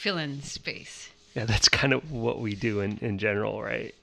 [0.00, 1.10] fill in space.
[1.34, 3.94] Yeah, that's kind of what we do in, in general, right?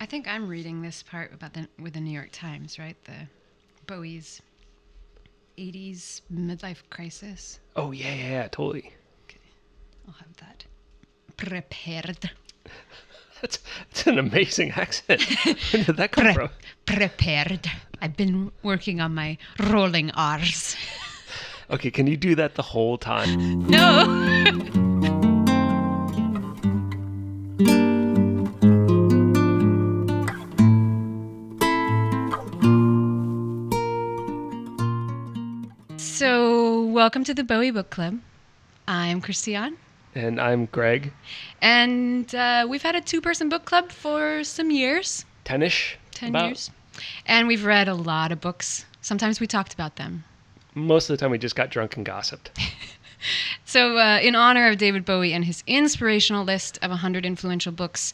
[0.00, 2.96] I think I'm reading this part about the with the New York Times, right?
[3.04, 3.28] The
[3.86, 4.42] Bowie's
[5.56, 7.60] 80s midlife crisis.
[7.76, 8.92] Oh yeah, yeah, yeah totally.
[10.08, 10.64] I'll have that
[11.36, 12.30] prepared.
[13.40, 13.58] That's,
[13.90, 15.20] that's an amazing accent.
[15.70, 16.48] Where did that come Pre- from?
[16.86, 17.70] prepared.
[18.00, 20.76] I've been working on my rolling R's.
[21.70, 23.66] Okay, can you do that the whole time?
[23.66, 24.04] No.
[37.14, 38.18] Welcome to the Bowie Book Club.
[38.88, 39.76] I'm Christiane,
[40.16, 41.12] And I'm Greg.
[41.62, 45.94] and uh, we've had a two-person book club for some years, Tenish.
[46.10, 46.46] ten about.
[46.46, 46.72] years,
[47.24, 48.84] and we've read a lot of books.
[49.00, 50.24] Sometimes we talked about them.
[50.74, 52.50] Most of the time, we just got drunk and gossiped.
[53.64, 58.12] So, uh, in honor of David Bowie and his inspirational list of 100 influential books,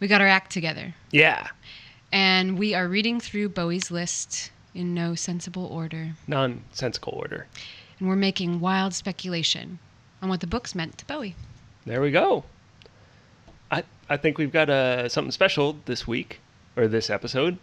[0.00, 0.94] we got our act together.
[1.12, 1.46] Yeah,
[2.10, 6.16] And we are reading through Bowie's list in no sensible order.
[6.26, 7.46] nonsensical order.
[7.98, 9.78] And we're making wild speculation
[10.20, 11.34] on what the books meant to Bowie.
[11.84, 12.44] There we go.
[13.70, 16.40] I I think we've got uh, something special this week
[16.76, 17.58] or this episode.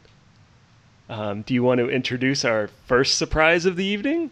[1.10, 4.32] Um, do you want to introduce our first surprise of the evening?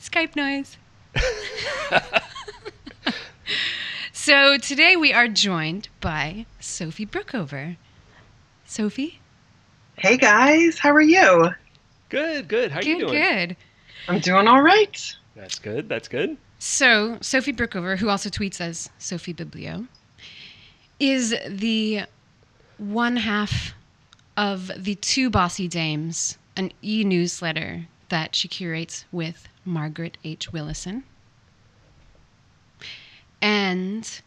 [0.00, 0.76] Skype noise.
[4.12, 7.76] so, today we are joined by Sophie Brookover.
[8.66, 9.20] Sophie?
[9.96, 11.54] Hey guys, how are you?
[12.08, 12.70] Good, good.
[12.70, 13.12] How are you doing?
[13.12, 13.56] good.
[14.08, 15.16] I'm doing all right.
[15.34, 15.88] That's good.
[15.88, 16.36] That's good.
[16.58, 19.88] So, Sophie Brookover, who also tweets as Sophie Biblio,
[20.98, 22.02] is the
[22.78, 23.74] one half
[24.36, 30.52] of the Two Bossy Dames, an e newsletter that she curates with Margaret H.
[30.52, 31.04] Willison.
[33.42, 34.20] And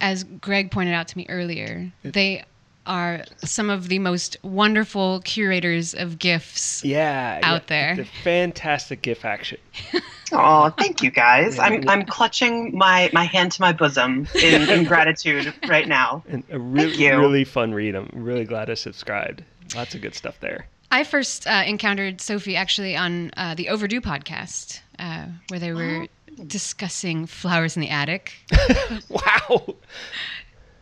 [0.00, 2.44] as Greg pointed out to me earlier, they
[2.86, 6.84] are some of the most wonderful curators of gifts.
[6.84, 7.40] Yeah.
[7.42, 7.96] Out yeah, there.
[7.96, 9.58] The fantastic gift action.
[10.34, 11.56] Oh, thank you guys.
[11.56, 11.90] Yeah, I'm yeah.
[11.90, 16.24] I'm clutching my my hand to my bosom in, in gratitude right now.
[16.26, 17.18] And a really, you.
[17.18, 17.94] really fun read.
[17.94, 19.44] I'm really glad I subscribed.
[19.74, 20.66] Lots of good stuff there.
[20.90, 26.06] I first uh, encountered Sophie actually on uh, the Overdue podcast, uh, where they were
[26.46, 28.34] discussing flowers in the attic.
[29.08, 29.76] Wow.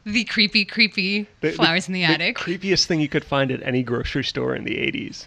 [0.04, 2.36] The creepy, creepy The- flowers in the attic.
[2.38, 5.26] creepiest thing you could find at any grocery store in the 80s.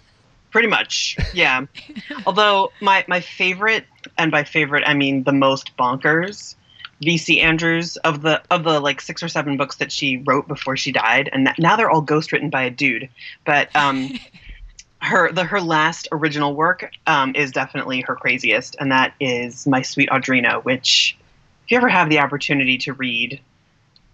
[0.51, 1.65] Pretty much, yeah.
[2.27, 3.85] Although my my favorite,
[4.19, 6.53] and by favorite I mean the most bonkers,
[7.01, 7.41] V.C.
[7.41, 10.91] Andrews of the of the like six or seven books that she wrote before she
[10.91, 13.09] died, and that, now they're all ghostwritten by a dude.
[13.45, 14.11] But um,
[15.01, 19.81] her the her last original work um, is definitely her craziest, and that is My
[19.81, 21.17] Sweet Audrina, which
[21.65, 23.41] if you ever have the opportunity to read,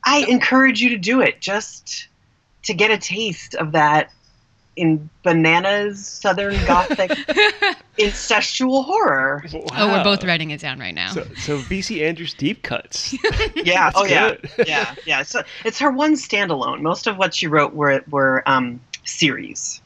[0.06, 2.08] I encourage you to do it just
[2.64, 4.12] to get a taste of that
[4.76, 7.12] in bananas southern gothic
[7.98, 9.44] incestual horror.
[9.54, 11.14] Oh, we're both writing it down right now.
[11.14, 13.14] So, so VC Andrews deep cuts.
[13.56, 14.68] Yeah, oh yeah, good.
[14.68, 15.24] yeah, yeah.
[15.24, 16.82] So it's her one standalone.
[16.82, 19.82] Most of what she wrote were were um, series.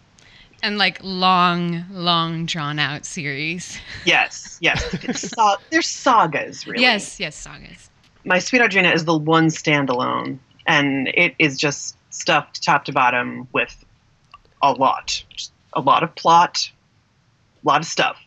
[0.62, 3.80] and like long, long drawn out series.
[4.06, 4.84] Yes, yes.
[5.04, 6.82] It's sa- they're sagas, really.
[6.84, 7.90] Yes, yes, sagas.
[8.26, 13.48] My Sweet Audrina is the one standalone, and it is just stuffed top to bottom
[13.52, 13.84] with
[14.62, 16.72] a lot, Just a lot of plot,
[17.64, 18.18] a lot of stuff.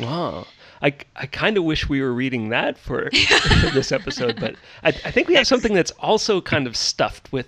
[0.00, 0.46] Wow.
[0.82, 3.10] I, I kind of wish we were reading that for
[3.74, 7.46] this episode, but I, I think we have something that's also kind of stuffed with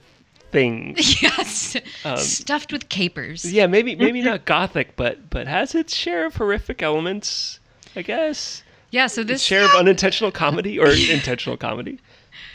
[0.50, 1.22] things.
[1.22, 1.76] Yes.
[2.04, 3.50] Um, Stuffed with capers.
[3.50, 7.59] Yeah, maybe maybe not gothic, but but has its share of horrific elements,
[7.97, 8.62] I guess.
[8.92, 11.98] Yeah, so this share of unintentional comedy or intentional comedy.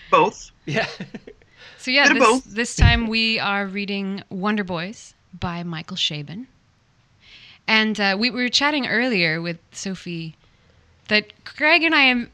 [0.09, 0.51] Both.
[0.65, 0.87] Yeah.
[1.77, 2.43] So yeah, this, both.
[2.45, 6.45] this time we are reading Wonder Boys by Michael Chabon.
[7.65, 10.35] And uh, we, we were chatting earlier with Sophie
[11.07, 12.29] that Greg and I am,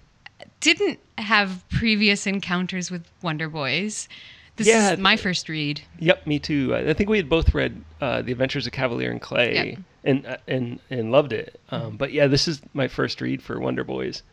[0.59, 4.09] didn't have previous encounters with Wonder Boys.
[4.55, 5.81] This Yeah, is my first read.
[5.99, 6.75] Yep, me too.
[6.75, 9.79] I I think we had both read uh, The Adventures of Cavalier and Clay Yep.
[10.03, 11.59] and uh, and and loved it.
[11.69, 14.23] Um, but yeah, this is my first read for Wonder Boys.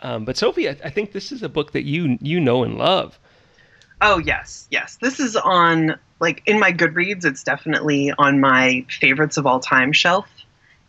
[0.00, 2.76] Um, but Sophie, I, I think this is a book that you you know and
[2.76, 3.18] love.
[4.00, 4.98] Oh yes, yes.
[5.00, 7.24] This is on like in my Goodreads.
[7.24, 10.28] It's definitely on my favorites of all time shelf,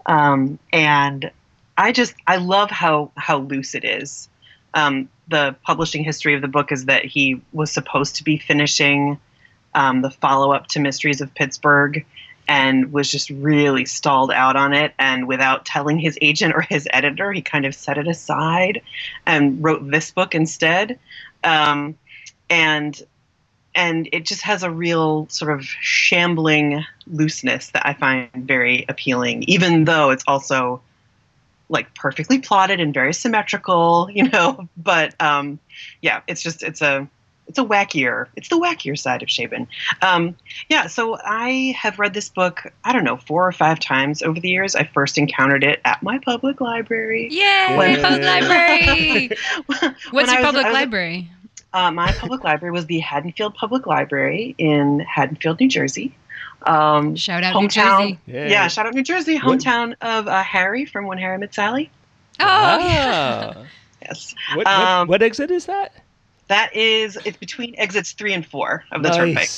[0.06, 1.32] um, and
[1.78, 4.30] I just I love how how loose it is.
[4.74, 9.20] Um, the publishing history of the book is that he was supposed to be finishing
[9.74, 12.06] um, the follow up to Mysteries of Pittsburgh,
[12.48, 14.94] and was just really stalled out on it.
[15.00, 18.82] And without telling his agent or his editor, he kind of set it aside
[19.26, 21.00] and wrote this book instead.
[21.44, 21.98] Um,
[22.50, 23.02] and
[23.74, 29.44] and it just has a real sort of shambling looseness that I find very appealing,
[29.44, 30.82] even though it's also
[31.70, 34.68] like perfectly plotted and very symmetrical, you know.
[34.78, 35.60] But um,
[36.02, 37.08] yeah, it's just it's a
[37.48, 39.68] it's a wackier it's the wackier side of Chabon.
[40.02, 40.36] Um,
[40.68, 44.40] yeah, so I have read this book I don't know four or five times over
[44.40, 44.76] the years.
[44.76, 47.30] I first encountered it at my public library.
[47.32, 47.76] Yay!
[47.78, 49.30] When- public library.
[50.12, 51.30] What's your was- public was- library?
[51.74, 56.16] Uh, my public library was the Haddonfield Public Library in Haddonfield, New Jersey.
[56.66, 58.00] Um, Shout out New hometown.
[58.00, 58.20] Jersey.
[58.26, 58.48] Yeah.
[58.48, 58.68] Yeah.
[58.68, 61.90] shout out New Jersey, What- hometown of uh, Harry from When Harry Met Sally.
[62.40, 63.54] Oh, Ah.
[64.02, 65.92] Yes, What, what, Um, what exit is that?
[66.48, 69.50] that is it's between exits three and four of the turnpike.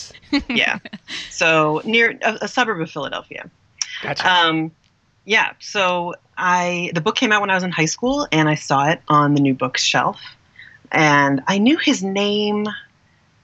[0.50, 0.80] Yeah,
[1.30, 3.50] so near a, a suburb of Philadelphia.
[4.02, 4.26] Gotcha.
[4.32, 4.72] Um,
[5.26, 8.56] yeah, so I the book came out when I was in high school, and I
[8.56, 10.22] saw it on the new bookshelf,
[10.94, 12.68] and I knew his name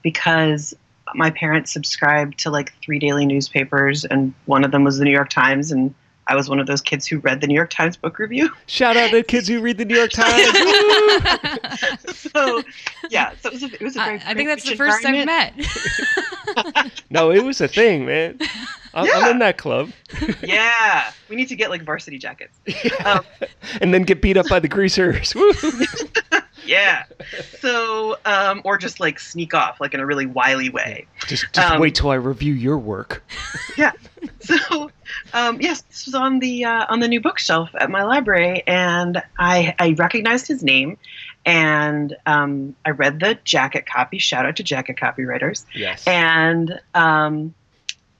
[0.02, 0.74] because
[1.14, 5.12] my parents subscribed to like three daily newspapers, and one of them was the New
[5.12, 5.94] York Times, and
[6.26, 8.50] I was one of those kids who read the New York Times book review.
[8.66, 10.48] Shout out to kids who read the New York Times.
[12.34, 12.62] So
[13.10, 14.78] yeah, so it was a, it was a very I, I think that's the rich
[14.78, 15.54] first I've met.
[17.10, 18.38] no, it was a thing, man.
[18.94, 19.90] I'm, I'm in that club.
[20.42, 22.58] Yeah, we need to get like varsity jackets.
[23.04, 23.24] Um,
[23.82, 25.34] and then get beat up by the greasers.
[26.66, 27.04] Yeah.
[27.60, 31.06] So, um, or just like sneak off, like in a really wily way.
[31.26, 33.22] Just, just Um, wait till I review your work.
[33.76, 33.90] Yeah.
[34.40, 34.90] So,
[35.32, 39.20] um, yes, this was on the uh, on the new bookshelf at my library, and
[39.36, 40.96] I I recognized his name,
[41.44, 44.18] and um, I read the jacket copy.
[44.18, 46.06] Shout out to jacket copywriters, Yes.
[46.06, 47.52] and um,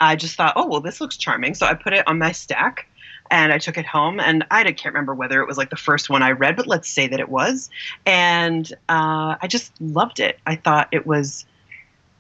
[0.01, 1.55] I just thought, oh well, this looks charming.
[1.55, 2.89] So I put it on my stack.
[3.31, 6.11] And I took it home, and I can't remember whether it was like the first
[6.11, 7.71] one I read, but let's say that it was.
[8.07, 10.39] And uh, I just loved it.
[10.47, 11.47] I thought it was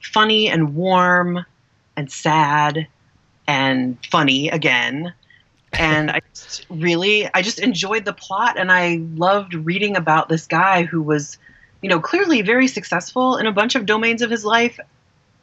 [0.01, 1.45] funny and warm
[1.97, 2.87] and sad
[3.47, 5.12] and funny again.
[5.73, 10.47] And I just really, I just enjoyed the plot, and I loved reading about this
[10.47, 11.37] guy who was,
[11.83, 14.79] you know, clearly very successful in a bunch of domains of his life,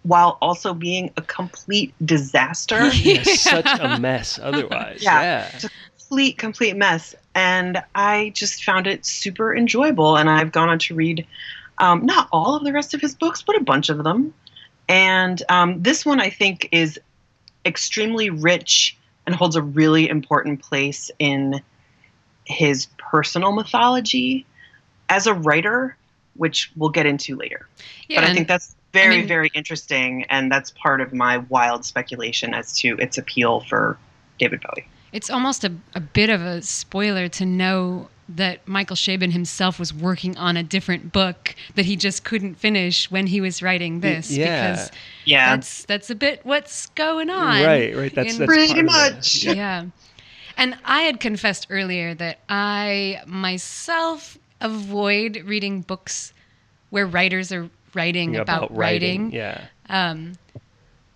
[0.03, 5.03] while also being a complete disaster, Yeah, such a mess otherwise.
[5.03, 5.21] Yeah.
[5.21, 5.69] Yeah.
[5.97, 7.15] complete, complete mess.
[7.35, 10.17] And I just found it super enjoyable.
[10.17, 11.25] And I've gone on to read
[11.77, 14.33] um, not all of the rest of his books, but a bunch of them.
[14.89, 16.99] And um, this one, I think, is
[17.65, 21.61] extremely rich and holds a really important place in
[22.45, 24.45] his personal mythology
[25.09, 25.95] as a writer,
[26.35, 27.67] which we'll get into later.
[28.07, 30.25] Yeah, but I think that's very, mean- very interesting.
[30.29, 33.97] And that's part of my wild speculation as to its appeal for
[34.39, 34.87] David Bowie.
[35.11, 39.93] it's almost a, a bit of a spoiler to know that Michael Chabon himself was
[39.93, 44.31] working on a different book that he just couldn't finish when he was writing this
[44.31, 44.71] yeah.
[44.71, 44.91] because
[45.25, 45.55] Yeah.
[45.55, 47.61] that's that's a bit what's going on.
[47.61, 48.15] Right, right.
[48.15, 48.83] That's, in- that's Pretty part the-
[49.15, 49.43] much.
[49.43, 49.53] yeah.
[49.53, 49.85] yeah.
[50.57, 56.33] And I had confessed earlier that I myself avoid reading books
[56.89, 59.31] where writers are writing about, writing.
[59.31, 59.65] Yeah.
[59.89, 60.33] Um,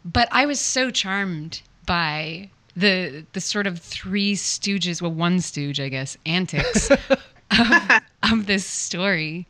[0.03, 5.79] but I was so charmed by the the sort of three stooges, well, one stooge,
[5.79, 6.91] I guess, antics
[7.51, 8.01] of,
[8.31, 9.47] of this story.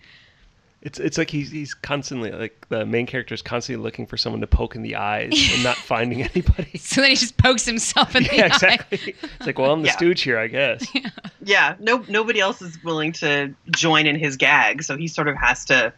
[0.82, 4.40] It's it's like he's he's constantly like the main character is constantly looking for someone
[4.42, 6.70] to poke in the eyes and not finding anybody.
[6.78, 8.46] So then he just pokes himself in the yeah, eye.
[8.46, 9.16] exactly.
[9.24, 9.94] It's like, well, I'm the Yeah.
[9.96, 10.86] stooge here, I guess.
[10.94, 11.10] Yeah.
[11.44, 15.36] yeah, no, nobody else is willing to join in his gag, so he sort of
[15.38, 15.92] has to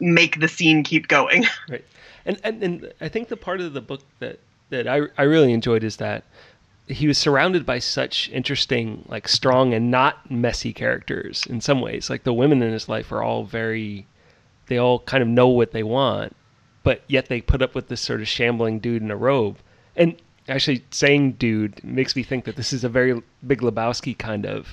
[0.00, 1.46] make the scene keep going.
[1.68, 1.84] Right.
[2.26, 4.38] And, and and I think the part of the book that
[4.70, 6.24] that I I really enjoyed is that
[6.86, 12.10] he was surrounded by such interesting, like strong and not messy characters in some ways.
[12.10, 14.06] Like the women in his life are all very
[14.66, 16.34] they all kind of know what they want,
[16.82, 19.58] but yet they put up with this sort of shambling dude in a robe.
[19.96, 20.16] And
[20.48, 24.68] actually saying dude makes me think that this is a very big Lebowski kind of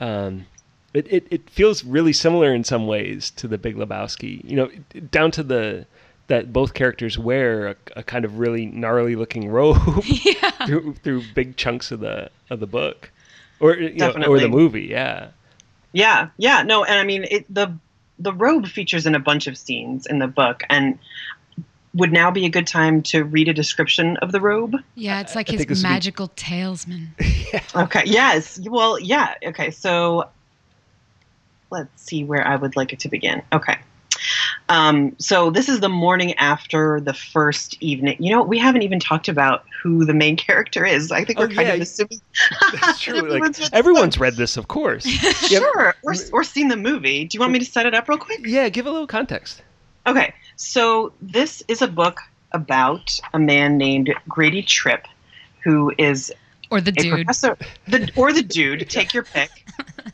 [0.00, 0.46] um,
[0.92, 4.44] it, it, it feels really similar in some ways to the Big Lebowski.
[4.44, 4.70] You know,
[5.10, 5.86] down to the
[6.26, 10.50] that both characters wear a, a kind of really gnarly looking robe yeah.
[10.66, 13.10] through through big chunks of the of the book,
[13.58, 14.82] or you know, or the movie.
[14.82, 15.28] Yeah,
[15.92, 17.76] yeah, yeah, no, and I mean it, the
[18.18, 20.98] the robe features in a bunch of scenes in the book, and
[21.94, 24.76] would now be a good time to read a description of the robe.
[24.94, 27.14] Yeah, it's like I think this his would be- magical talisman.
[27.74, 28.02] Okay.
[28.06, 28.58] Yes.
[28.68, 29.34] Well, yeah.
[29.44, 29.70] Okay.
[29.70, 30.28] So
[31.70, 33.42] let's see where I would like it to begin.
[33.52, 33.76] Okay.
[34.68, 38.16] Um, so this is the morning after the first evening.
[38.20, 41.10] You know, we haven't even talked about who the main character is.
[41.10, 41.74] I think Oh, we're kind yeah.
[41.74, 42.20] of assuming.
[42.80, 43.14] That's true.
[43.22, 45.04] Like, Everyone's read everyone's read this, of course.
[45.06, 47.24] Sure, or, or seen the movie.
[47.24, 48.40] Do you want me to set it up real quick?
[48.44, 49.62] yeah, give a little context.
[50.06, 52.20] Okay, so this is a book
[52.52, 55.06] about a man named Grady Tripp,
[55.64, 56.32] who is
[56.70, 57.12] Or the dude.
[57.12, 58.88] professor, the or the dude.
[58.90, 59.50] Take your pick.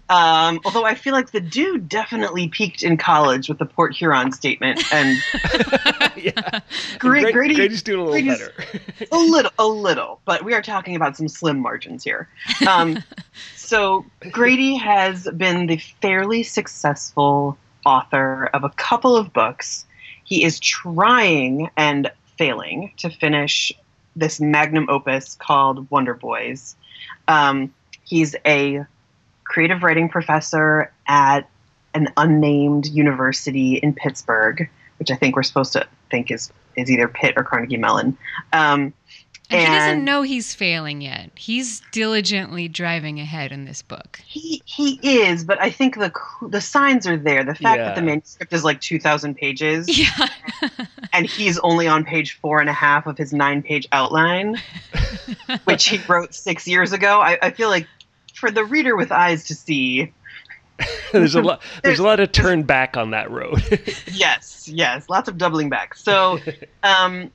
[0.08, 4.30] Um, although I feel like the dude definitely peaked in college with the Port Huron
[4.32, 5.18] statement, and
[6.16, 6.60] yeah.
[6.98, 9.06] Gra- Gra- Grady Grady's doing a little Grady's- better.
[9.12, 12.28] a little, a little, but we are talking about some slim margins here.
[12.68, 13.02] Um,
[13.56, 19.86] so Grady has been the fairly successful author of a couple of books.
[20.22, 23.72] He is trying and failing to finish
[24.14, 26.76] this magnum opus called Wonder Boys.
[27.28, 27.72] Um,
[28.04, 28.84] he's a
[29.48, 31.48] creative writing professor at
[31.94, 37.08] an unnamed university in Pittsburgh, which I think we're supposed to think is is either
[37.08, 38.18] Pitt or Carnegie Mellon.
[38.52, 38.92] Um,
[39.48, 41.30] And he doesn't know he's failing yet.
[41.36, 44.20] He's diligently driving ahead in this book.
[44.26, 46.12] He he is, but I think the
[46.42, 47.44] the signs are there.
[47.44, 50.28] The fact that the manuscript is like two thousand pages, Yeah.
[51.12, 54.56] and he's only on page four and a half of his nine page outline,
[55.64, 57.20] which he wrote six years ago.
[57.20, 57.86] I, I feel like
[58.36, 60.12] for the reader with eyes to see,
[61.12, 61.62] there's a lot.
[61.82, 63.62] There's a lot of turn back on that road.
[64.12, 65.94] yes, yes, lots of doubling back.
[65.94, 66.38] So,
[66.82, 67.30] um,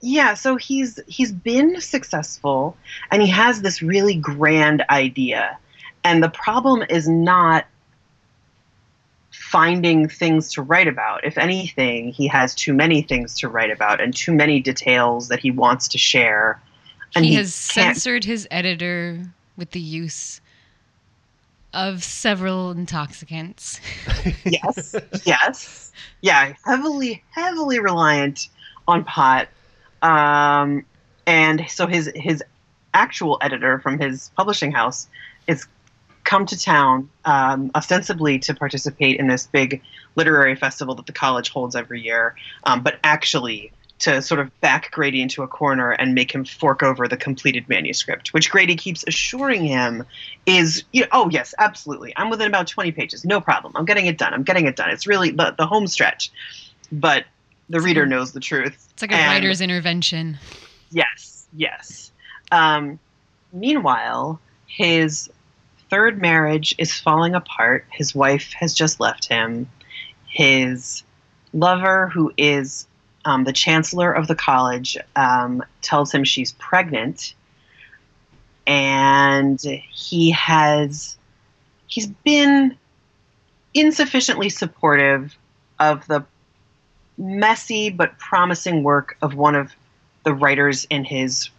[0.00, 2.76] yeah, so he's he's been successful,
[3.10, 5.58] and he has this really grand idea,
[6.04, 7.66] and the problem is not
[9.32, 11.24] finding things to write about.
[11.24, 15.40] If anything, he has too many things to write about and too many details that
[15.40, 16.60] he wants to share.
[17.16, 20.40] And he, he has censored his editor with the use
[21.74, 23.80] of several intoxicants.
[24.44, 28.48] yes, yes, yeah, heavily, heavily reliant
[28.86, 29.48] on pot.
[30.02, 30.84] Um,
[31.26, 32.42] and so his his
[32.92, 35.08] actual editor from his publishing house
[35.46, 35.66] is
[36.24, 39.82] come to town um, ostensibly to participate in this big
[40.16, 44.90] literary festival that the college holds every year, um, but actually to sort of back
[44.90, 49.04] Grady into a corner and make him fork over the completed manuscript, which Grady keeps
[49.06, 50.04] assuring him
[50.46, 54.06] is, you know, oh yes, absolutely, I'm within about 20 pages, no problem, I'm getting
[54.06, 54.90] it done, I'm getting it done.
[54.90, 56.30] It's really the, the home stretch,
[56.90, 57.24] but
[57.68, 58.88] the reader knows the truth.
[58.92, 60.38] It's like a And- writer's intervention.
[60.90, 62.10] Yes, yes.
[62.52, 62.98] Um,
[63.52, 65.30] meanwhile, his
[65.88, 67.86] third marriage is falling apart.
[67.90, 69.68] His wife has just left him.
[70.26, 71.04] His
[71.52, 72.86] lover, who is
[73.24, 77.34] um, the chancellor of the college, um, tells him she's pregnant,
[78.66, 81.16] and he has
[81.86, 82.76] he's been
[83.74, 85.36] insufficiently supportive
[85.78, 86.24] of the
[87.18, 89.72] messy but promising work of one of
[90.24, 91.50] the writers in his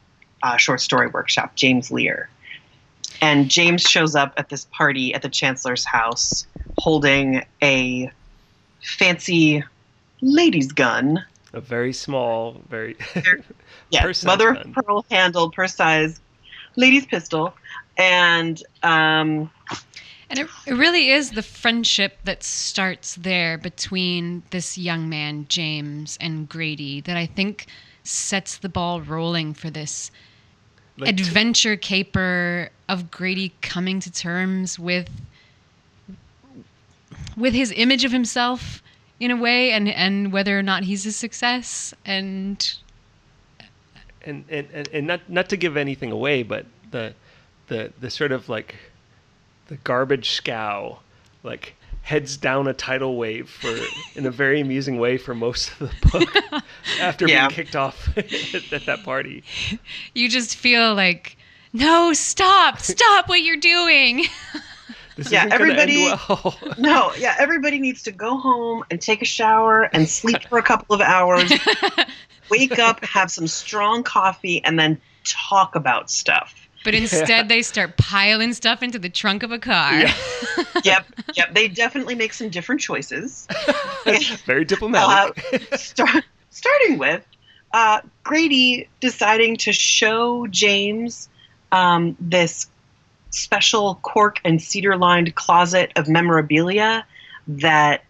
[0.44, 2.30] uh, short story workshop, James Lear.
[3.22, 6.46] And James shows up at this party at the chancellor's house
[6.78, 8.12] holding a
[8.82, 9.64] fancy
[10.22, 11.24] lady's gun.
[11.56, 12.98] A very small, very
[13.90, 14.76] Yes, mother gun.
[14.78, 16.20] of pearl handled, purse size,
[16.76, 17.54] lady's pistol.
[17.98, 19.50] And um,
[20.30, 26.18] And it, it really is the friendship that starts there between this young man, James,
[26.20, 27.68] and Grady, that I think
[28.04, 30.12] sets the ball rolling for this
[30.98, 35.10] like, adventure caper of Grady coming to terms with
[37.38, 38.82] with his image of himself
[39.20, 42.76] in a way and and whether or not he's a success and
[44.26, 47.14] and, and, and, and not not to give anything away, but the
[47.68, 48.76] the the sort of like
[49.68, 51.00] the garbage scow
[51.44, 53.76] like heads down a tidal wave for
[54.16, 56.64] in a very amusing way for most of the book
[57.00, 57.48] after Yeah.
[57.48, 58.32] being kicked off at,
[58.74, 59.44] at that party.
[60.14, 61.36] you just feel like
[61.74, 64.26] no stop stop what you're doing
[65.16, 66.58] This Yeah, isn't gonna end everybody- well.
[66.78, 70.64] no, yeah, everybody needs to go home and take a shower and sleep for a
[70.64, 71.52] couple of hours,
[72.50, 76.68] wake up, have some strong coffee, and then talk about stuff.
[76.84, 80.14] but instead they start piling stuff into the trunk of a car Yeah.
[80.84, 83.48] Yep, yep, they definitely make some different choices.
[84.46, 85.44] very diplomatic.
[85.72, 87.26] Uh, start, starting with
[87.74, 91.28] uh, Grady deciding to show James
[91.72, 92.68] um, this
[93.36, 97.06] special cork and cedar lined closet of memorabilia
[97.48, 98.04] that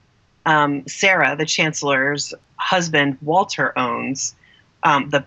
[0.46, 4.36] um, Sarah, the chancellor's husband, Walter, owns.
[4.84, 5.26] Um, the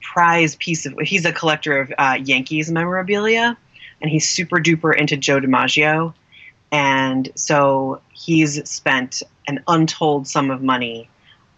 [0.00, 3.56] prize piece of he's a collector of uh, Yankees memorabilia,
[4.00, 6.14] and he's super duper into Joe DiMaggio.
[6.70, 11.08] And so he's spent an untold sum of money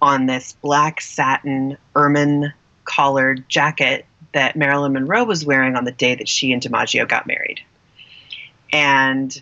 [0.00, 2.52] on this black satin ermine
[2.84, 4.06] collared jacket
[4.36, 7.62] that Marilyn Monroe was wearing on the day that she and DiMaggio got married.
[8.70, 9.34] And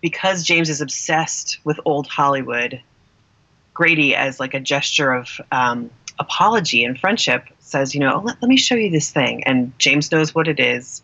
[0.00, 2.82] because James is obsessed with old Hollywood,
[3.74, 8.48] Grady, as like a gesture of um, apology and friendship, says, "You know, let, let,
[8.48, 11.00] me show you this thing." And James knows what it is.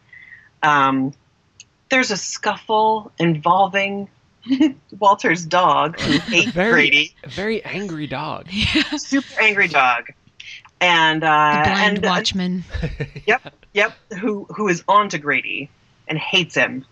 [0.64, 1.14] Um,
[1.90, 4.08] there's a scuffle involving
[4.98, 7.14] Walter's dog who hates very, Grady.
[7.22, 8.48] A very angry dog.
[8.96, 10.10] Super angry dog.
[10.84, 12.64] And uh, the blind and, uh, watchman.
[13.26, 13.94] yep, yep.
[14.20, 15.70] Who who is on to Grady
[16.08, 16.84] and hates him,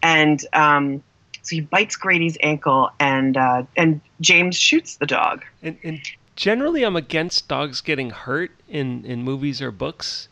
[0.00, 1.02] and um,
[1.42, 5.44] so he bites Grady's ankle, and uh, and James shoots the dog.
[5.60, 6.00] And, and
[6.36, 10.28] generally, I'm against dogs getting hurt in in movies or books.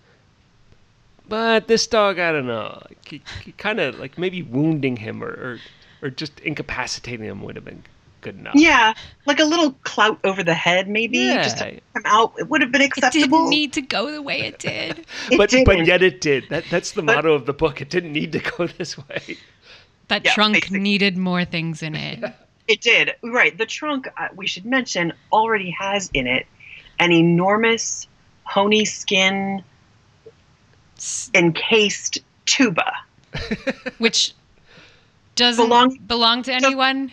[1.29, 2.81] But this dog, I don't know.
[2.88, 5.59] Like, he, he kind of like maybe wounding him or, or
[6.02, 7.83] or just incapacitating him would have been
[8.20, 8.54] good enough.
[8.54, 8.94] Yeah,
[9.26, 11.42] like a little clout over the head, maybe Yeah.
[11.42, 12.32] just to come out.
[12.38, 13.18] It would have been acceptable.
[13.18, 15.06] It didn't need to go the way it did.
[15.30, 15.64] It but didn't.
[15.66, 16.44] but yet it did.
[16.50, 17.80] That that's the But- motto of the book.
[17.80, 19.36] It didn't need to go this way.
[20.08, 20.80] That Yeah, trunk basically.
[20.80, 22.22] needed more things in it.
[22.68, 23.16] It did.
[23.24, 23.58] Right.
[23.58, 26.46] The trunk, uh, we should mention, already has in it
[27.00, 28.06] an enormous
[28.46, 29.64] pony skin
[31.34, 32.92] encased tuba.
[33.98, 34.34] Which
[35.34, 37.10] doesn't Belong- belong to anyone.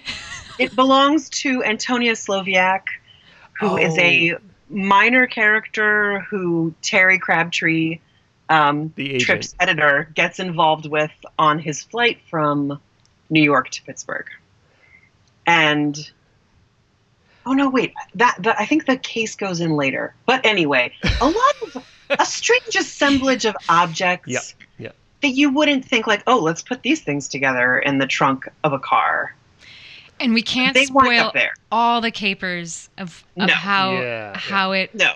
[0.59, 2.83] It belongs to Antonia Sloviak,
[3.53, 4.37] who is a
[4.69, 7.99] minor character who Terry Crabtree,
[8.49, 9.19] um, The.
[9.19, 12.79] Tripp's editor, gets involved with on his flight from
[13.29, 14.27] New York to Pittsburgh.
[15.45, 15.97] And
[17.45, 20.13] oh no, wait, that, that I think the case goes in later.
[20.25, 24.43] But anyway, a lot of a strange assemblage of objects Yep,
[24.77, 24.95] yep.
[25.21, 28.73] that you wouldn't think like, oh, let's put these things together in the trunk of
[28.73, 29.33] a car.
[30.19, 31.53] And we can't they spoil up there.
[31.71, 33.53] all the capers of, of No.
[33.53, 34.37] how Yeah, yeah.
[34.37, 35.13] how it No.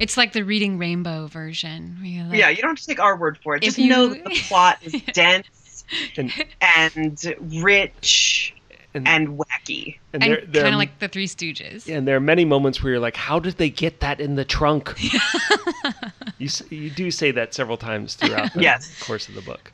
[0.00, 1.96] it's like the reading rainbow version.
[2.02, 3.62] where like, yeah, you don't have to take our word for it.
[3.62, 5.84] If Just know that the plot is dense
[6.16, 8.54] And and rich
[8.94, 9.98] and, and wacky.
[10.12, 11.88] and, and there, there kind of like the Three Stooges.
[11.92, 14.44] and there are many moments where you're like, how did they get that in the
[14.44, 14.94] trunk?
[16.38, 19.00] you you do say that several times throughout the Yes.
[19.02, 19.72] course of the book.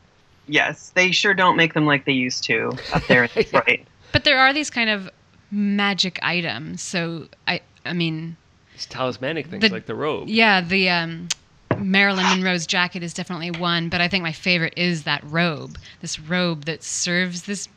[0.48, 3.80] Yes, they sure don't make them like they used to up there in Detroit.
[4.12, 5.09] But there are these kind of
[5.51, 6.83] magic items.
[6.83, 8.37] So I I mean,
[8.75, 10.29] These talismanic things The- like the robe.
[10.29, 11.29] yeah, the um,
[11.79, 15.79] Marilyn Monroe's jacket is definitely one, but I think my favorite is that robe.
[16.01, 17.68] This robe that serves this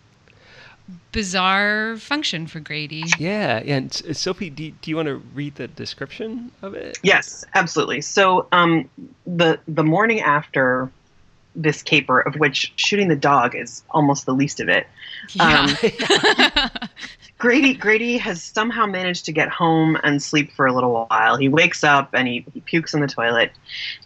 [1.12, 3.04] bizarre function for Grady.
[3.18, 3.78] Yeah, yeah.
[3.78, 6.98] And S- Sophie, do, do you want to read the description of it?
[7.04, 8.02] Yes, absolutely.
[8.02, 8.90] So um,
[9.26, 10.92] the the morning after
[11.56, 14.88] this caper, of which shooting the dog is almost the least of it,
[15.34, 15.76] Yeah.
[16.56, 16.70] Um,
[17.38, 21.36] Grady Grady has somehow managed to get home and sleep for a little while.
[21.36, 23.52] He wakes up and he, he pukes in the toilet.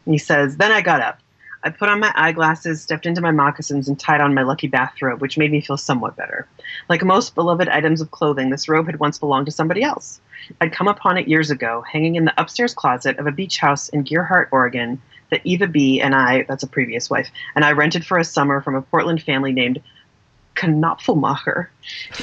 [0.05, 1.19] And he says, Then I got up.
[1.63, 5.21] I put on my eyeglasses, stepped into my moccasins, and tied on my lucky bathrobe,
[5.21, 6.47] which made me feel somewhat better.
[6.87, 10.21] Like most beloved items of clothing, this robe had once belonged to somebody else.
[10.61, 13.89] I'd come upon it years ago, hanging in the upstairs closet of a beach house
[13.89, 16.01] in Gearhart, Oregon, that Eva B.
[16.01, 19.21] and I, that's a previous wife, and I rented for a summer from a Portland
[19.21, 19.81] family named
[20.65, 21.67] Knopfelmacher.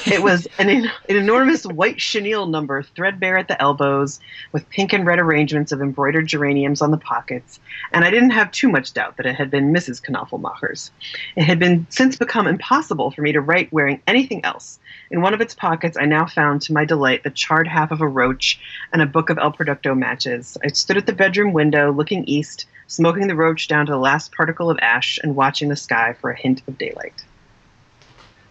[0.05, 4.19] It was an, an enormous white chenille number, threadbare at the elbows,
[4.51, 7.59] with pink and red arrangements of embroidered geraniums on the pockets,
[7.91, 10.01] and I didn't have too much doubt that it had been Mrs.
[10.01, 10.91] Knopfelmacher's.
[11.35, 14.79] It had been since become impossible for me to write wearing anything else.
[15.09, 18.01] In one of its pockets, I now found, to my delight, the charred half of
[18.01, 18.59] a roach
[18.91, 20.57] and a book of El Producto matches.
[20.63, 24.31] I stood at the bedroom window, looking east, smoking the roach down to the last
[24.31, 27.23] particle of ash, and watching the sky for a hint of daylight.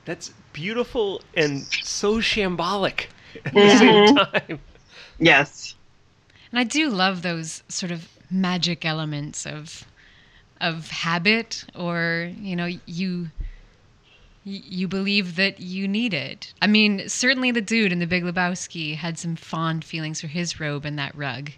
[0.04, 3.06] That's beautiful and so shambolic
[3.44, 4.16] at the same mm-hmm.
[4.16, 4.60] time.
[5.18, 5.74] Yes.
[6.50, 9.84] And I do love those sort of magic elements of
[10.60, 13.30] of habit or, you know, you
[14.44, 16.52] you believe that you need it.
[16.60, 20.60] I mean, certainly the dude in the Big Lebowski had some fond feelings for his
[20.60, 21.52] robe and that rug.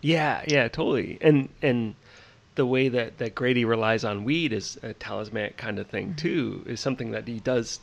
[0.00, 1.18] Yeah, yeah, totally.
[1.20, 1.94] And and
[2.58, 6.64] the way that, that Grady relies on weed is a talismanic kind of thing too
[6.66, 7.78] is something that he does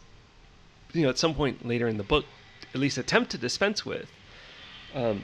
[0.91, 2.25] you know, at some point later in the book
[2.73, 4.11] at least attempt to dispense with.
[4.93, 5.23] Um,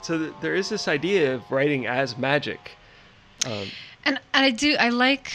[0.00, 2.78] so th- there is this idea of writing as magic.
[3.44, 3.68] Um,
[4.06, 5.32] And, and I do I like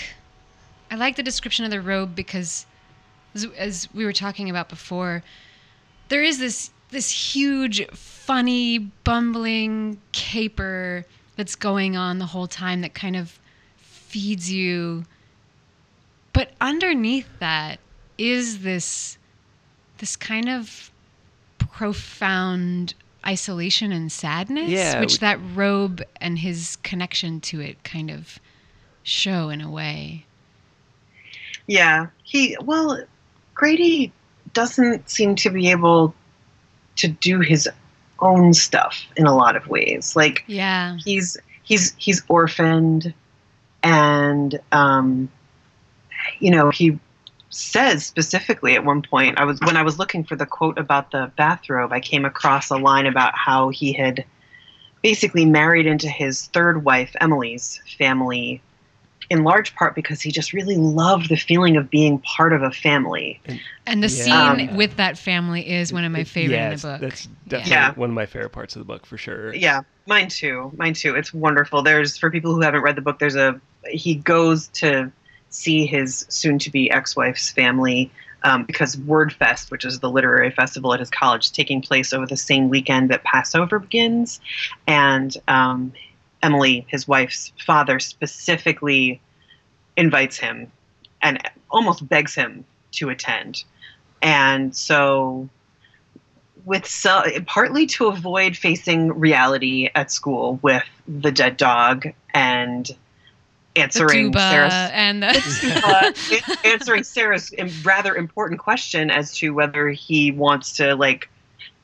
[0.89, 2.65] I like the description of the robe because
[3.35, 5.23] as, as we were talking about before,
[6.09, 11.05] there is this this huge funny bumbling caper
[11.41, 13.39] that's going on the whole time that kind of
[13.77, 15.03] feeds you.
[16.33, 17.79] But underneath that
[18.19, 19.17] is this
[19.97, 20.91] this kind of
[21.57, 22.93] profound
[23.25, 28.37] isolation and sadness, Yeah, which we- that robe and his connection to it kind of
[29.01, 30.27] show in a way.
[31.65, 33.03] Yeah, he well,
[33.55, 34.11] Grady
[34.53, 36.13] doesn't seem to be able
[36.97, 37.67] to do his
[38.21, 40.15] own stuff in a lot of ways.
[40.15, 40.97] Like Yeah.
[41.03, 43.13] he's he's he's orphaned,
[43.83, 45.29] and um,
[46.39, 46.99] you know he
[47.49, 49.37] says specifically at one point.
[49.37, 52.69] I was when I was looking for the quote about the bathrobe, I came across
[52.69, 54.23] a line about how he had
[55.01, 58.61] basically married into his third wife Emily's family
[59.31, 62.69] in large part because he just really loved the feeling of being part of a
[62.69, 63.41] family.
[63.87, 64.23] And the Yeah.
[64.25, 67.01] scene Um, with that family is one of my favorite in Yes, the book.
[67.01, 67.91] That's definitely Yeah.
[67.93, 69.53] one of my favorite parts of the book for sure.
[69.53, 70.73] Yeah, mine too.
[70.75, 71.15] Mine too.
[71.15, 71.81] It's wonderful.
[71.81, 73.19] There's for people who haven't read the book.
[73.19, 75.11] There's a he goes to
[75.49, 78.11] see his soon-to-be ex-wife's family
[78.43, 82.25] um, because Wordfest, which is the literary festival at his college, is taking place over
[82.25, 84.41] the same weekend that Passover begins,
[84.87, 85.93] and um,
[86.43, 89.21] Emily, his wife's father, specifically
[89.97, 90.71] invites him
[91.21, 93.63] and almost begs him to attend,
[94.21, 95.49] and so
[96.65, 102.91] with so, partly to avoid facing reality at school with the dead dog and
[103.75, 110.95] answering Sarah's and the answering Sarah's rather important question as to whether he wants to
[110.95, 111.29] like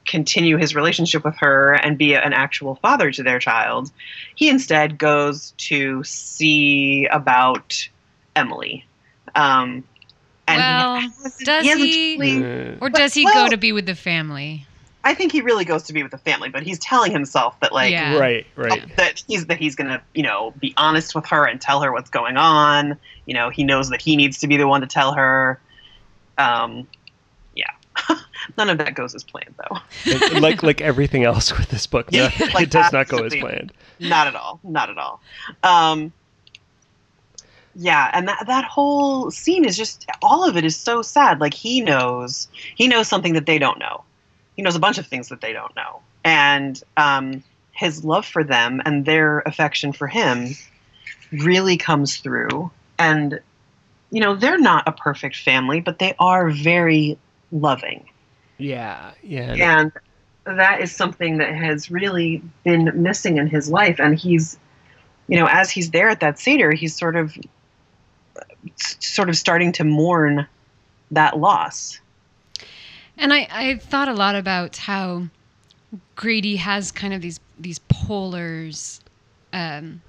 [0.08, 3.92] continue his relationship with her and be an actual father to their child.
[4.36, 7.88] He instead goes to see about
[8.36, 8.86] Emily.
[9.36, 9.84] Um,
[10.48, 13.86] and Well, hasn't- does hasn't he- really- or does he Well- go to be with
[13.86, 14.66] the family?
[15.04, 17.72] I think he really goes to be with the family, but he's telling himself that
[17.72, 18.18] like Yeah.
[18.18, 18.94] right, right.
[18.98, 22.10] that he's that he's gonna you know be honest with her and tell her what's
[22.10, 22.98] going on.
[23.26, 25.62] You know he knows that he needs to be the one to tell her.
[26.38, 26.88] Um,
[27.56, 27.72] yeah,
[28.58, 30.40] none of that goes as planned though.
[30.40, 33.74] Like like everything else with this book, no, Like, it does not go as planned.
[34.00, 34.60] Not at all.
[34.64, 35.22] Not at all.
[35.64, 36.14] Um,
[37.76, 41.40] yeah, and that that whole scene is just all of it is so sad.
[41.40, 44.04] Like he knows he knows something that they don't know.
[44.56, 48.44] He knows a bunch of things that they don't know, and um, his love for
[48.44, 50.56] them and their affection for him
[51.32, 52.72] really comes through.
[52.98, 53.40] And
[54.10, 57.20] you know they're not a perfect family, but they are very
[57.52, 58.10] loving
[58.58, 59.56] Yeah, yeah.
[59.60, 59.92] and
[60.46, 64.58] that is something that has really been missing in his life and he's
[65.28, 67.38] you know as he's there at that seder he's sort of
[68.78, 70.48] sort of starting to mourn
[71.12, 72.00] that loss
[73.18, 75.28] And I, I thought a lot about how
[76.16, 79.00] Grady has kind of these these polars
[79.54, 80.02] um,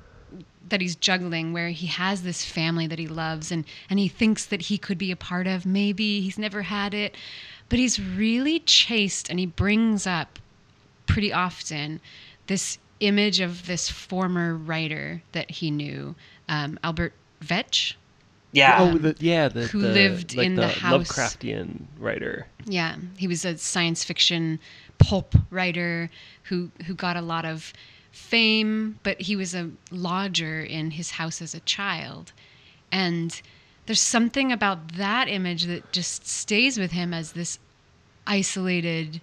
[0.69, 4.47] that he's juggling, where he has this family that he loves and and he thinks
[4.47, 5.65] that he could be a part of.
[5.65, 7.17] Maybe he's never had it,
[7.69, 10.39] but he's really chased, and he brings up
[11.07, 12.01] pretty often
[12.47, 16.15] this image of this former writer that he knew,
[16.49, 17.97] um, Albert Vetch.
[18.53, 21.09] yeah oh, the, yeah, the, who the- lived like in the, the house.
[21.09, 22.47] Lovecraftian writer.
[22.67, 24.59] Yeah, he was a science fiction
[24.99, 26.11] pulp writer
[26.45, 27.73] who who got a lot of
[28.11, 32.33] fame, but he was a lodger in his house as a child.
[32.91, 33.41] And
[33.89, 37.59] there's something about that image that just stays with him as this
[38.27, 39.19] isolated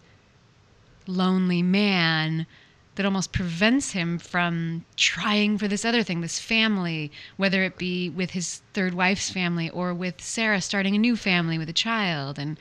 [1.06, 2.48] lonely man
[2.96, 8.10] that almost prevents him from trying for this other thing, this family, whether it be
[8.10, 12.40] with his third wife's family or with Sarah starting a new family with a child.
[12.40, 12.58] And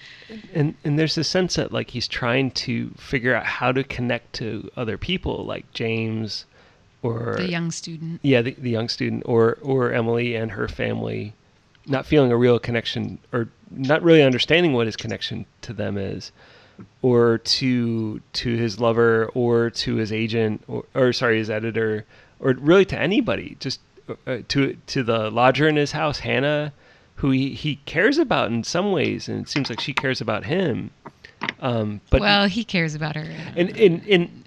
[0.52, 4.34] and and there's this sense that like he's trying to figure out how to connect
[4.34, 6.44] to other people like James
[7.00, 8.20] or the young student.
[8.22, 11.32] yeah the, the young student or or Emily and her family
[11.86, 16.32] not feeling a real connection or not really understanding what his connection to them is
[17.02, 22.04] or to to his lover or to his agent or, or sorry his editor
[22.40, 23.80] or really to anybody just
[24.26, 26.72] uh, to to the lodger in his house Hannah
[27.16, 30.44] who he, he cares about in some ways and it seems like she cares about
[30.44, 30.90] him
[31.60, 33.26] um but well, he cares about her.
[33.56, 34.44] in in in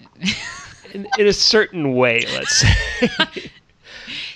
[0.93, 2.57] in, in a certain way let's
[3.31, 3.51] say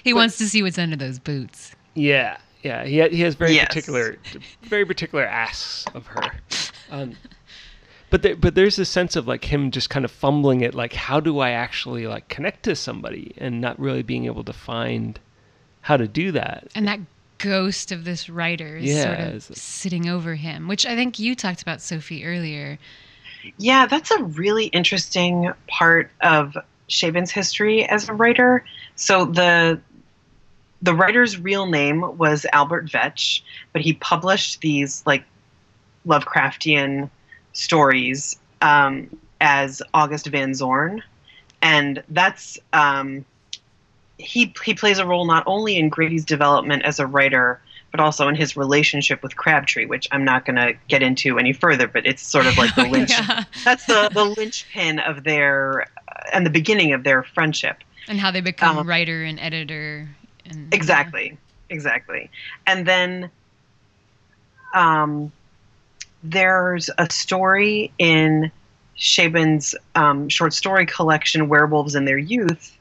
[0.04, 1.76] he wants to see what's under those boots.
[1.94, 2.86] Yeah, yeah.
[2.86, 3.68] He he has very Yes.
[3.68, 4.18] particular,
[4.64, 6.32] very particular asks of her.
[6.92, 7.16] Um,
[8.10, 10.92] but there, but there's a sense of like him just kind of fumbling it, like
[10.92, 15.18] how do I actually like connect to somebody, and not really being able to find
[15.80, 16.68] how to do that.
[16.76, 17.00] And that
[17.38, 21.18] ghost of this writer is Yeah, sort of it's- sitting over him, which I think
[21.18, 22.78] you talked about, Sophie, earlier.
[23.58, 26.58] yeah that's a really interesting part of
[26.90, 28.66] Chabon's history as a writer
[28.98, 29.80] so the
[30.82, 35.24] the writer's real name was Albert Vetch, but he published these like
[36.08, 37.10] Lovecraftian
[37.54, 41.04] stories um, as August Van Zorn,
[41.62, 43.26] and that's um,
[44.18, 47.60] he he plays a role not only in Grady's development as a writer,
[47.92, 51.54] but also in his relationship with Crabtree, which I'm not going to get into any
[51.54, 51.88] further.
[51.88, 53.12] But it's sort of like the lynch.
[53.12, 53.44] yeah.
[53.64, 57.78] That's the the linchpin of their uh, and the beginning of their friendship.
[58.08, 60.10] And how they become Um, writer and editor.
[60.50, 61.38] And Exactly,
[61.70, 62.30] exactly.
[62.66, 63.30] And then
[64.74, 65.32] um,
[66.24, 68.52] there's a story in
[68.98, 72.78] Chabon's um, short story collection, Werewolves in Their Youth,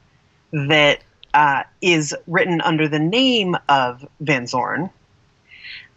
[0.51, 0.99] that
[1.33, 4.89] uh, is written under the name of Van Zorn.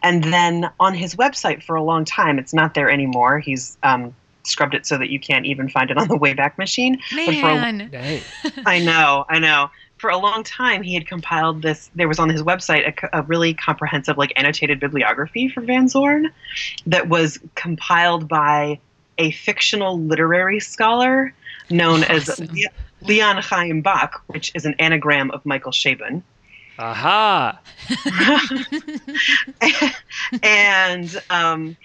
[0.01, 3.39] And then on his website for a long time, it's not there anymore.
[3.39, 7.01] He's um, scrubbed it so that you can't even find it on the Wayback Machine.
[7.11, 7.89] A- Man.
[7.91, 8.21] Dang.
[8.65, 9.69] I know, I know.
[10.05, 11.89] For a long time, he had compiled this.
[11.95, 16.31] There was on his website a, a really comprehensive, like annotated bibliography for Van Zorn,
[16.85, 18.79] that was compiled by
[19.17, 21.33] a fictional literary scholar
[21.71, 22.49] known as Awesome.
[22.53, 26.21] Le- Leon Chaim Bach, which is an anagram of Michael Chabon.
[26.77, 27.59] Aha.
[30.43, 31.75] and um,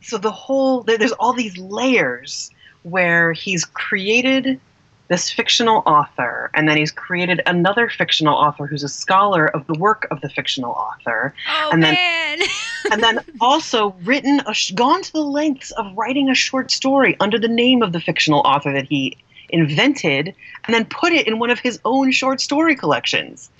[0.00, 2.52] so the whole there, there's all these layers
[2.84, 4.60] where he's created
[5.08, 9.74] this fictional author and then he's created another fictional author who's a scholar of the
[9.74, 12.38] work of the fictional author Oh, And then- man.
[12.92, 17.16] and then also written a sh- gone to the lengths of writing a short story
[17.20, 19.16] under the name of the fictional author that he
[19.50, 20.34] invented
[20.64, 23.50] and then put it in one of his own short story collections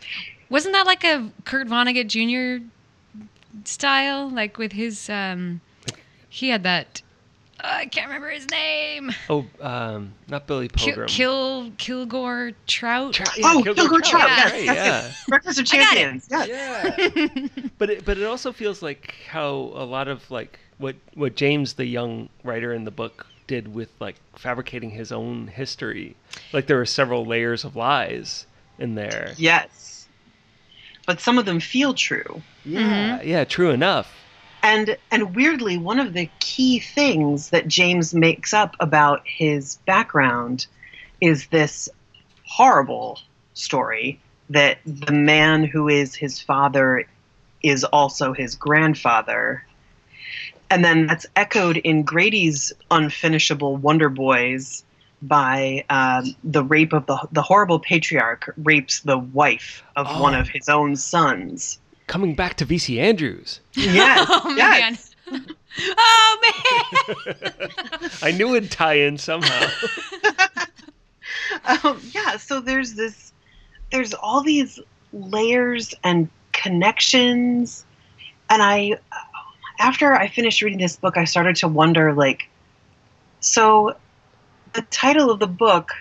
[0.48, 2.64] Wasn't that like a Kurt Vonnegut Jr.
[3.64, 4.28] style?
[4.31, 5.61] Like with his, um,
[6.28, 7.02] he had that.
[7.64, 9.12] I can't remember his name.
[9.31, 11.09] Oh, um, not Billy Kill, Pilgrim.
[11.09, 13.14] Kill Kilgore Trout.
[13.14, 14.77] Trout, Oh, Kilgore Kilgore Trout, Trout, yes, right, yes,
[15.18, 15.25] yeah.
[15.29, 15.96] breakfast of I got it.
[15.96, 16.48] champions yes.
[17.57, 17.68] Yeah.
[17.79, 21.75] but it, but it also feels like how a lot of like what what James
[21.75, 26.16] the young writer in the book did with like fabricating his own history.
[26.53, 28.46] Like there were several layers of lies
[28.79, 29.35] in there.
[29.37, 30.09] Yes.
[31.07, 32.42] But some of them feel true.
[32.64, 34.14] Yeah, yeah, true enough.
[34.62, 40.66] And and weirdly, one of the key things that James makes up about his background
[41.20, 41.88] is this
[42.46, 43.18] horrible
[43.55, 44.20] story
[44.51, 47.05] that the man who is his father
[47.62, 49.64] is also his grandfather.
[50.70, 54.85] And then that's echoed in Grady's unfinishable Wonder Boys
[55.20, 60.22] by um, the rape of the the horrible patriarch rapes the wife of Oh.
[60.22, 61.79] one of his own sons.
[62.12, 63.61] Coming back to VC Andrews.
[63.72, 65.14] Yes, oh yes.
[65.31, 65.46] man.
[65.96, 66.53] oh
[67.25, 68.11] man.
[68.22, 69.70] I knew it'd tie in somehow.
[71.64, 73.33] um, yeah so there's this
[73.90, 74.79] there's all these
[75.14, 77.87] layers and connections
[78.51, 78.94] and i
[79.81, 82.46] after i finished reading this book i started to wonder like
[83.40, 83.96] so
[84.75, 85.92] the title of the book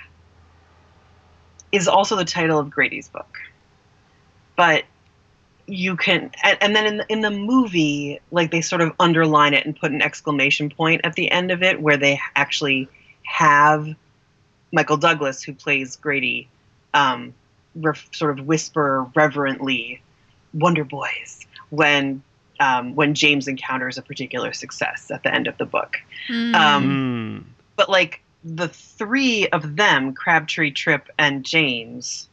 [1.71, 3.37] is also the title of grady's book
[4.57, 4.83] but
[5.71, 9.53] you can and, and then in the, in the movie like they sort of underline
[9.53, 12.89] it and put an exclamation point at the end of it where they actually
[13.23, 13.87] have
[14.71, 16.47] Michael Douglas, who plays Grady,
[16.93, 17.33] um,
[17.75, 20.01] ref, sort of whisper reverently,
[20.53, 22.23] "Wonder Boys," when
[22.59, 25.97] um, when James encounters a particular success at the end of the book.
[26.29, 26.55] Mm.
[26.55, 27.49] Um, Hmm.
[27.75, 32.29] But like the three of them, Crabtree, Tripp and James,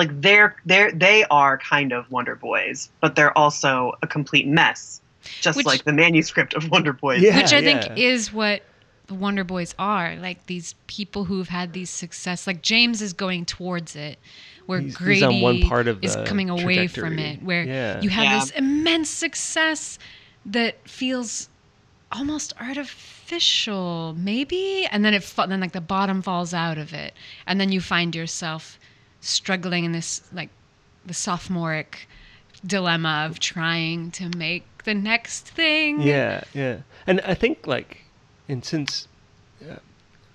[0.00, 5.00] like they're they're they are kind of Wonder Boys, but they're also a complete mess,
[5.40, 7.22] just Which- like the manuscript of Wonder Boys.
[7.22, 7.36] Yeah.
[7.36, 8.62] Which I think is what
[9.06, 10.16] the Wonder Boys are.
[10.16, 12.46] Like these people who've had these success.
[12.46, 14.18] Like James is going towards it,
[14.66, 17.42] where He's- he's Grady on one part of is the coming away from it.
[17.42, 18.00] Where Yeah.
[18.00, 18.38] you have Yeah.
[18.40, 19.98] this immense success
[20.46, 21.48] that feels
[22.12, 27.14] almost artificial, maybe, and then it fa- then like the bottom falls out of it,
[27.46, 28.79] and then you find yourself
[29.20, 30.50] struggling in this like
[31.06, 32.08] the sophomoric
[32.66, 36.00] dilemma of trying to make the next thing.
[36.00, 36.78] Yeah, yeah.
[37.06, 38.02] And I think like,
[38.48, 39.08] and since
[39.68, 39.76] uh,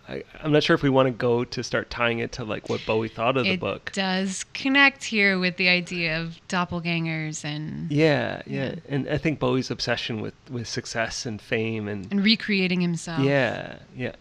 [0.07, 2.69] I, I'm not sure if we want to go to start tying it to like
[2.69, 3.89] what Bowie thought of the book.
[3.89, 8.75] it does connect here with the idea of doppelgangers and Yeah, yeah.
[8.87, 13.21] And I think Bowie's obsession with with success and fame and and recreating himself.
[13.23, 14.13] yeah, yeah.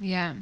[0.00, 0.34] Yeah.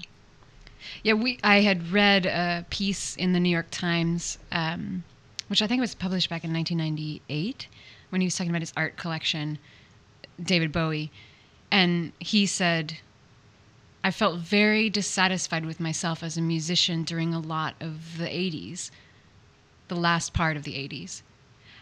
[1.03, 5.05] Yeah, we I had read a piece in the New York Times, um,
[5.49, 7.66] which I think was published back in 1998,
[8.11, 9.59] when he was talking about his art collection,
[10.43, 11.11] David Bowie,
[11.71, 12.99] and he said,
[14.03, 18.90] "I felt very dissatisfied with myself as a musician during a lot of the 80s,
[19.88, 21.23] the last part of the 80s.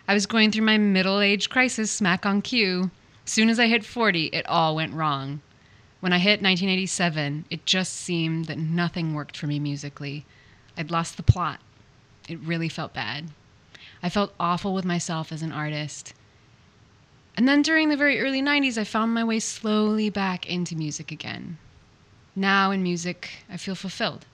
[0.07, 2.91] I was going through my middle age crisis smack on cue."
[3.25, 5.43] Soon as I hit 40, it all went wrong.
[6.01, 10.25] When I hit 1987, it just seemed that nothing worked for me musically.
[10.77, 11.61] I'd lost the plot.
[12.29, 13.31] It really felt bad.
[14.01, 16.15] I felt awful with myself as an artist.
[17.37, 21.11] And then during the very early 90s, I found my way slowly back into music
[21.11, 21.59] again.
[22.37, 24.25] Now in music, I feel fulfilled,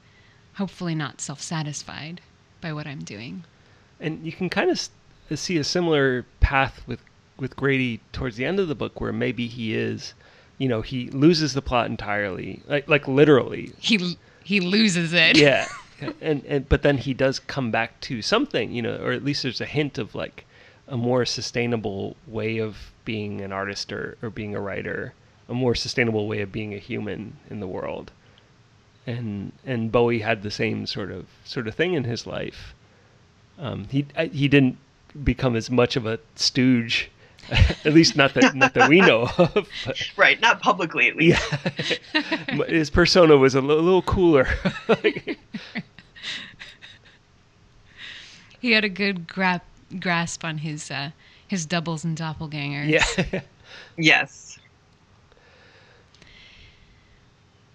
[0.54, 2.20] hopefully not self satisfied
[2.60, 3.44] by what I'm doing.
[4.00, 4.90] And you can kind of
[5.38, 7.00] see a similar path with,
[7.38, 10.12] with Grady towards the end of the book where maybe he is,
[10.58, 13.72] you know, he loses the plot entirely, like, like literally.
[13.78, 15.36] He, he loses it.
[15.36, 15.66] Yeah.
[16.20, 19.42] and, and, but then he does come back to something, you know, or at least
[19.42, 20.44] there's a hint of like
[20.88, 25.14] a more sustainable way of being an artist or, or being a writer
[25.48, 28.10] a more sustainable way of being a human in the world.
[29.06, 32.74] And and Bowie had the same sort of sort of thing in his life.
[33.58, 34.78] Um, he he didn't
[35.22, 37.10] become as much of a stooge,
[37.84, 39.68] at least not that not that we know of.
[39.84, 41.42] But, right, not publicly at least.
[42.14, 44.46] Yeah, his persona was a little, little cooler.
[48.60, 49.62] he had a good gra-
[50.00, 51.10] grasp on his uh,
[51.46, 52.88] his doubles and doppelgangers.
[52.88, 53.40] Yeah.
[53.96, 54.44] yes.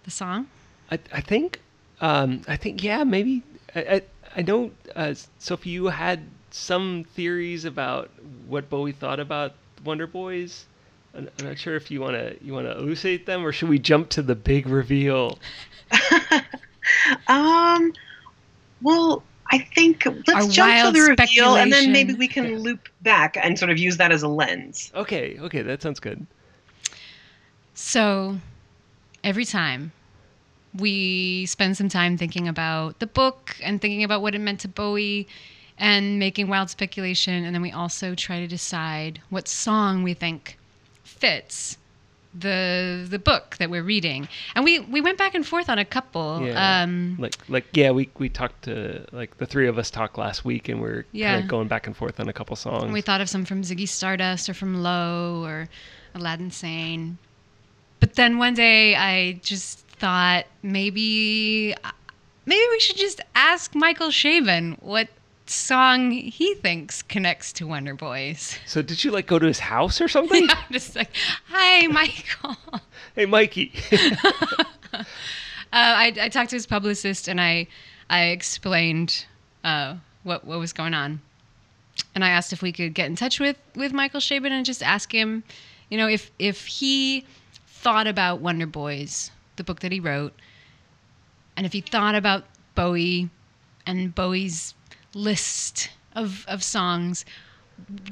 [0.09, 0.47] the song?
[0.91, 1.61] I, I think,
[2.01, 3.43] um, I think, yeah, maybe.
[3.75, 4.01] I, I,
[4.37, 8.09] I know, uh, Sophie, you had some theories about
[8.47, 10.65] what Bowie thought about Wonder Boys.
[11.13, 13.69] I'm, I'm not sure if you want to you want to elucidate them, or should
[13.69, 15.39] we jump to the big reveal?
[17.27, 17.93] um,
[18.81, 22.89] well, I think let's Our jump to the reveal, and then maybe we can loop
[23.01, 24.91] back and sort of use that as a lens.
[24.93, 26.25] Okay, okay, that sounds good.
[27.73, 28.37] So,
[29.23, 29.91] every time
[30.77, 34.67] we spend some time thinking about the book and thinking about what it meant to
[34.67, 35.27] Bowie
[35.79, 37.43] and making wild speculation.
[37.43, 40.57] And then we also try to decide what song we think
[41.03, 41.77] fits
[42.37, 44.27] the the book that we're reading.
[44.55, 46.45] And we we went back and forth on a couple.
[46.45, 46.83] Yeah.
[46.83, 50.45] Um, like like yeah, we we talked to like the three of us talked last
[50.45, 51.33] week, and we are yeah.
[51.33, 52.83] kind of going back and forth on a couple songs.
[52.83, 55.69] And we thought of some from Ziggy Stardust or from Low or
[56.13, 57.17] Aladdin Sane.
[57.99, 61.75] But then one day I just thought maybe
[62.45, 65.09] maybe we should just ask Michael Chabon what
[65.49, 68.57] song he thinks connects to Wonder Boys.
[68.65, 70.45] So did you like go to his house or something?
[70.45, 71.11] Yeah, just like,
[71.47, 72.57] hi, Michael.
[73.15, 73.73] hey, Mikey.
[74.93, 75.03] uh,
[75.71, 77.67] I, I talked to his publicist and I
[78.09, 79.25] I explained
[79.63, 81.21] uh, what what was going on,
[82.15, 84.81] and I asked if we could get in touch with with Michael Chabon and just
[84.81, 85.43] ask him,
[85.89, 87.25] you know, if if he
[87.67, 90.33] thought about Wonder Boys the book that he wrote,
[91.55, 93.29] and if he thought about Bowie
[93.85, 94.73] and Bowie's
[95.19, 97.25] list of, of songs,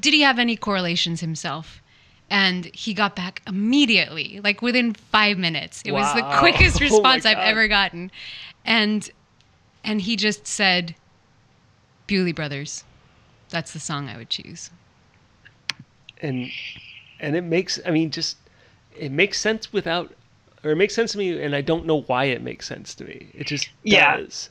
[0.00, 1.82] did he have any correlations himself?
[2.30, 5.82] And he got back immediately, like within five minutes.
[5.84, 6.00] It wow.
[6.00, 8.10] was the quickest oh response oh I've ever gotten.
[8.64, 9.08] And
[9.82, 10.94] and he just said,
[12.06, 12.84] Bewlay Brothers.
[13.48, 14.70] That's the song I would choose.
[16.20, 16.50] And
[17.18, 18.36] and it makes I mean just
[18.94, 20.12] it makes sense without
[20.64, 23.04] or it makes sense to me, and I don't know why it makes sense to
[23.04, 23.28] me.
[23.32, 24.16] It just yeah.
[24.16, 24.50] does.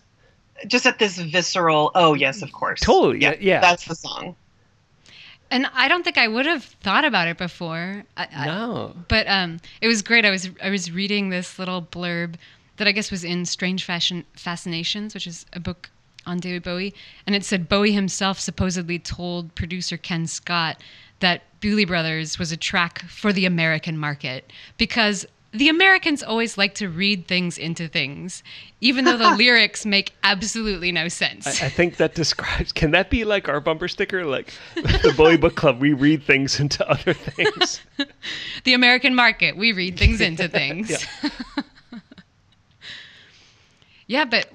[0.66, 4.36] Just at this visceral, oh yes, of course, totally, yeah, yeah, that's the song.
[5.50, 8.04] And I don't think I would have thought about it before.
[8.18, 10.26] I, no, I, but um, it was great.
[10.26, 12.36] I was I was reading this little blurb
[12.78, 15.90] that I guess was in Strange Fashion Fascinations, which is a book
[16.26, 16.94] on David Bowie,
[17.26, 20.82] and it said Bowie himself supposedly told producer Ken Scott
[21.20, 26.76] that Bewlay Brothers was a track for the American market because the Americans always like
[26.76, 28.44] to read things into things,
[28.82, 31.62] even though the lyrics make absolutely no sense.
[31.62, 32.72] I, I, think that describes.
[32.72, 34.26] Can that be like our bumper sticker?
[34.26, 37.82] Like the Bowie Book Club, we read things into other things.
[38.64, 40.90] the American market, we read things into things.
[41.24, 41.30] yeah.
[44.08, 44.50] yeah, but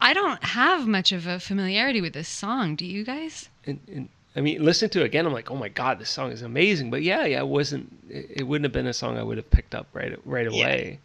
[0.00, 2.74] I don't have much of a familiarity with this song.
[2.74, 3.48] Do you guys?
[3.64, 5.24] And, and I mean, listen to it again.
[5.24, 6.90] I'm like, oh my god, this song is amazing.
[6.90, 7.90] But yeah, yeah, it wasn't.
[8.10, 11.00] It, wouldn't have been a song I would have picked up right right away.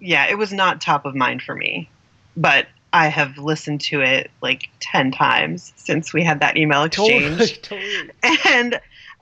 [0.00, 0.26] Yeah.
[0.26, 1.88] yeah, it was not top of mind for me.
[2.36, 7.62] But I have listened to it like ten times since we had that email exchange,
[7.62, 8.40] totally, totally.
[8.44, 8.80] and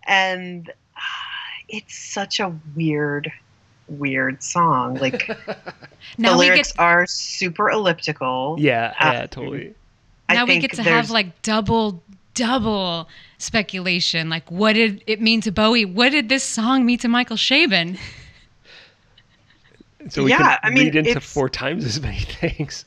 [0.08, 1.00] and uh,
[1.68, 3.32] it's such a weird
[3.86, 4.96] weird song.
[4.96, 5.26] Like
[6.18, 6.82] the lyrics get...
[6.82, 8.56] are super elliptical.
[8.58, 9.74] Yeah, um, yeah, totally.
[10.28, 12.02] I now we get to have like double
[12.34, 13.08] double
[13.38, 14.28] speculation.
[14.28, 15.84] Like, what did it mean to Bowie?
[15.84, 17.98] What did this song mean to Michael Chabon?
[20.08, 22.84] So we yeah, can I mean, read into four times as many things.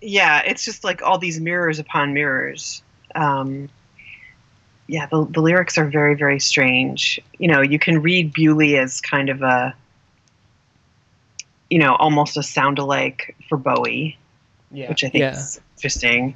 [0.00, 2.82] Yeah, it's just like all these mirrors upon mirrors.
[3.14, 3.68] Um,
[4.86, 7.20] yeah, the, the lyrics are very, very strange.
[7.38, 9.74] You know, you can read Bewlay as kind of a,
[11.68, 14.16] you know, almost a sound alike for Bowie,
[14.70, 14.88] Yeah.
[14.88, 15.32] which I think yeah.
[15.32, 16.34] is interesting.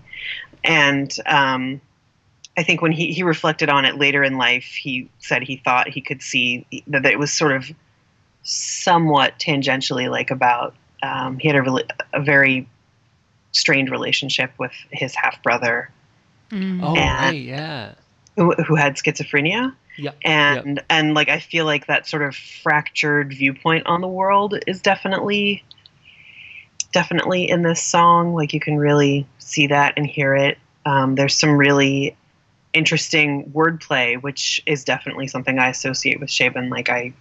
[0.64, 1.80] And um,
[2.56, 5.88] I think when he, he reflected on it later in life, he said he thought
[5.88, 7.70] he could see that it was sort of
[8.42, 12.68] somewhat tangentially like about, um, he had a, rela- a very
[13.52, 15.90] strained relationship with his half brother
[16.50, 16.80] Mm.
[16.82, 17.92] Oh And- right, yeah.
[18.36, 19.74] who, who had schizophrenia.
[19.96, 20.12] Yeah.
[20.22, 24.80] and and like I feel like that sort of fractured viewpoint on the world is
[24.80, 25.62] definitely
[26.92, 28.34] definitely in this song.
[28.34, 30.58] Like you can really see that and hear it.
[30.86, 32.16] Um, there's some really
[32.72, 36.70] interesting wordplay, which is definitely something I associate with Chabon.
[36.70, 37.14] Like I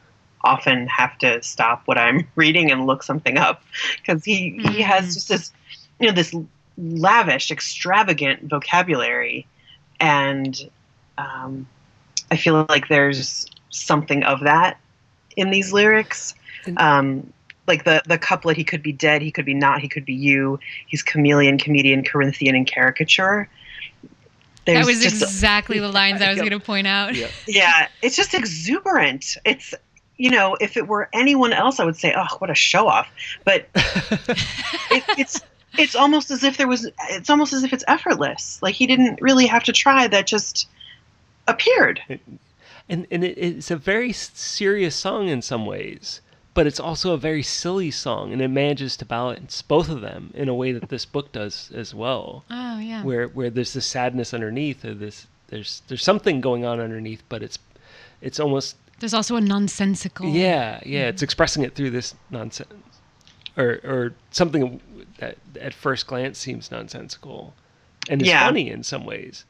[0.43, 3.63] often have to stop what I'm reading and look something up
[3.97, 4.83] because he he Mhm.
[4.83, 5.51] has just this
[5.99, 6.33] you know this
[6.77, 9.47] lavish, extravagant vocabulary,
[9.99, 10.57] and
[11.17, 11.67] um,
[12.31, 14.79] I feel like there's something of that
[15.37, 16.33] in these lyrics.
[16.77, 17.31] Um,
[17.67, 20.13] like the the couplet, he could be dead, he could be not, he could be
[20.13, 20.59] you.
[20.87, 23.49] He's chameleon, comedian, Corinthian, and caricature.
[24.65, 27.15] That was just- exactly the lines I was going to point out.
[27.15, 27.27] Yeah.
[27.47, 29.37] yeah, it's just exuberant.
[29.45, 29.73] It's
[30.17, 33.07] you know, if it were anyone else, I would say, oh, what a show off.
[33.43, 35.41] But it, it's
[35.79, 36.87] it's almost as if there was.
[37.09, 38.61] It's almost as if it's effortless.
[38.61, 40.07] Like he didn't really have to try.
[40.07, 40.69] That just
[41.47, 42.01] appeared.
[42.87, 46.21] and and it, it's a very serious song in some ways,
[46.53, 50.31] but it's also a very silly song, and it manages to balance both of them
[50.33, 52.43] in a way that this book does as well.
[52.49, 53.03] Oh, yeah.
[53.03, 57.41] Where where there's this sadness underneath, or this there's there's something going on underneath, but
[57.43, 57.59] it's
[58.21, 60.27] it's almost There's also a nonsensical.
[60.27, 61.09] yeah yeah mm-hmm.
[61.09, 62.73] it's expressing it through this nonsense,
[63.57, 64.79] or or something
[65.19, 67.53] that at first glance seems nonsensical,
[68.09, 68.45] and is Yeah.
[68.45, 69.45] funny in some ways.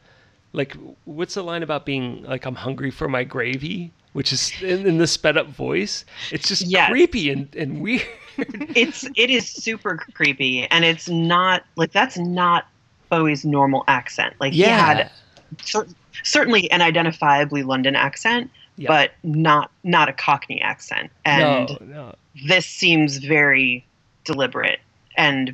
[0.54, 0.76] Like,
[1.06, 3.92] what's the line about being like, I'm hungry for my gravy?
[4.14, 6.04] Which is in, in the sped up voice.
[6.32, 6.90] It's just Yes.
[6.90, 8.04] creepy and, and weird.
[8.76, 12.66] It's it is super creepy, and it's not like that's not
[13.10, 14.34] Bowie's normal accent.
[14.40, 15.12] Like he had
[15.62, 15.88] cer-
[16.24, 18.88] certainly an identifiably London accent, Yeah.
[18.88, 21.12] but not not a Cockney accent.
[21.26, 22.16] And no, no.
[22.48, 23.86] this seems very
[24.24, 24.80] deliberate.
[25.18, 25.54] And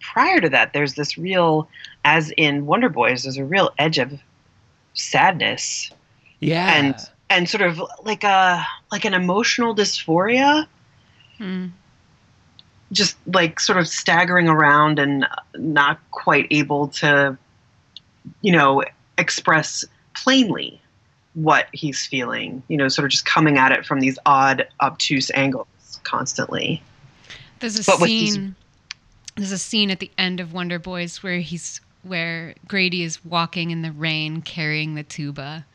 [0.00, 1.68] prior to that, there's this real,
[2.04, 4.18] as in Wonder Boys, there's a real edge of
[4.96, 5.90] sadness
[6.40, 6.72] Yeah.
[6.74, 6.94] and
[7.30, 10.66] and sort of like a like an emotional dysphoria,
[11.40, 11.70] Mm.
[12.92, 17.36] just like sort of staggering around and not quite able to,
[18.42, 18.82] you know,
[19.18, 19.84] express
[20.14, 20.80] plainly
[21.34, 22.62] what he's feeling.
[22.68, 25.66] You know, sort of just coming at it from these odd, obtuse angles
[26.04, 26.82] constantly.
[27.60, 28.54] There's a But with these- scene.
[29.34, 33.70] There's a scene at the end of Wonder Boys where he's where Grady is walking
[33.70, 35.66] in the rain carrying the tuba.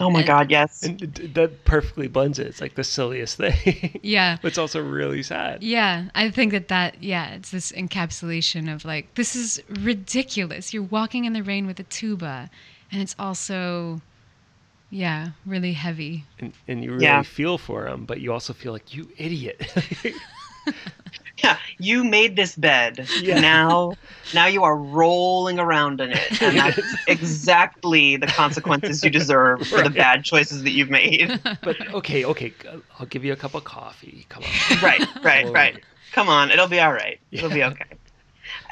[0.00, 0.84] Oh my And- God, yes.
[0.84, 1.00] and
[1.34, 2.46] that perfectly blends it.
[2.46, 3.98] It's like the silliest thing.
[4.02, 4.36] Yeah.
[4.40, 5.62] but it's also really sad.
[5.62, 10.72] Yeah, I think that that yeah, it's this encapsulation of like this is ridiculous.
[10.72, 12.48] You're walking in the rain with a tuba,
[12.92, 14.00] and it's also,
[14.90, 16.24] yeah, really heavy.
[16.38, 17.22] And, and you really Yeah.
[17.22, 19.66] feel for him, but you also feel like, you idiot.
[21.42, 23.08] Yeah, you made this bed.
[23.20, 23.40] Yeah.
[23.40, 23.94] Now,
[24.34, 29.82] now you are rolling around in it, and that's exactly the consequences you deserve for
[29.82, 31.40] the bad choices that you've made.
[31.62, 32.52] but okay, okay.
[32.98, 34.26] I'll give you a cup of coffee.
[34.28, 34.78] Come on.
[34.82, 35.52] right, right, Oh.
[35.52, 35.82] right.
[36.12, 37.20] Come on, it'll be all right.
[37.30, 37.84] It'll be okay.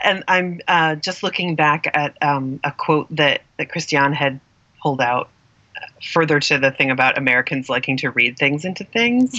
[0.03, 4.41] And I'm uh, just looking back at um, a quote that that Christian had
[4.83, 5.29] pulled out
[5.77, 9.35] uh, further to the thing about Americans liking to read things into things,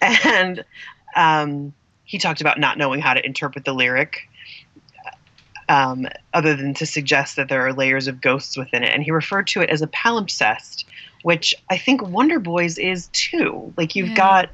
[0.00, 0.64] and
[1.16, 1.72] um,
[2.08, 4.28] he talked about not knowing how to interpret the lyric.
[5.68, 9.10] Um, other than to suggest that there are layers of ghosts within it, and he
[9.10, 10.84] referred to it as a palimpsest,
[11.22, 13.74] which I think Wonder Boys is too.
[13.76, 14.14] Like you've Yeah.
[14.14, 14.50] got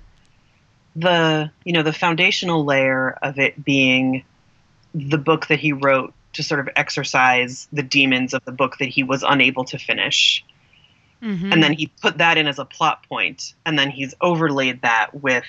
[0.97, 4.25] the you know the foundational layer of it being
[4.93, 8.89] the book that he wrote to sort of exercise the demons of the book that
[8.89, 10.45] he was unable to finish
[11.23, 11.53] Mhm.
[11.53, 15.15] and then he put that in as a plot point and then he's overlaid that
[15.21, 15.45] with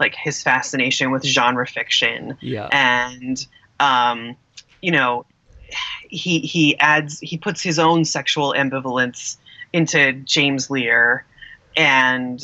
[0.00, 2.68] like his fascination with genre fiction Yeah.
[2.72, 3.46] and
[3.80, 4.36] um,
[4.82, 5.24] you know
[6.08, 9.36] he he adds he puts his own sexual ambivalence
[9.72, 11.24] into James Leer
[11.76, 12.40] and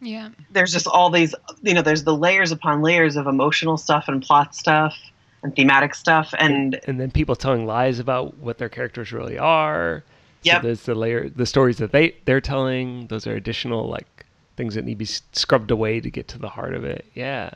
[0.00, 4.04] yeah, there's just all these you know there's the layers upon layers of emotional stuff
[4.08, 4.96] and plot stuff
[5.42, 10.04] and thematic stuff and and then people telling lies about what their characters really are.
[10.42, 10.62] So Yep.
[10.62, 13.08] there's the layer, the stories that they they're telling.
[13.08, 14.24] Those are additional like
[14.58, 17.06] things that need to be scrubbed away to get to the heart of it.
[17.14, 17.50] Yeah.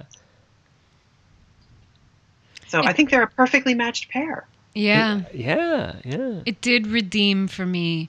[2.68, 4.46] so I think they're a perfectly matched pair.
[4.74, 5.22] yeah.
[5.34, 5.96] Yeah.
[6.04, 6.40] Yeah.
[6.46, 8.08] It did redeem for me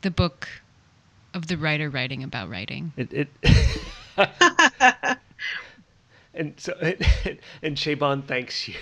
[0.00, 0.48] the book
[1.34, 2.92] of the writer writing about writing.
[2.96, 3.28] It, it
[6.34, 6.72] and so
[7.62, 8.74] and Chabon thanks you.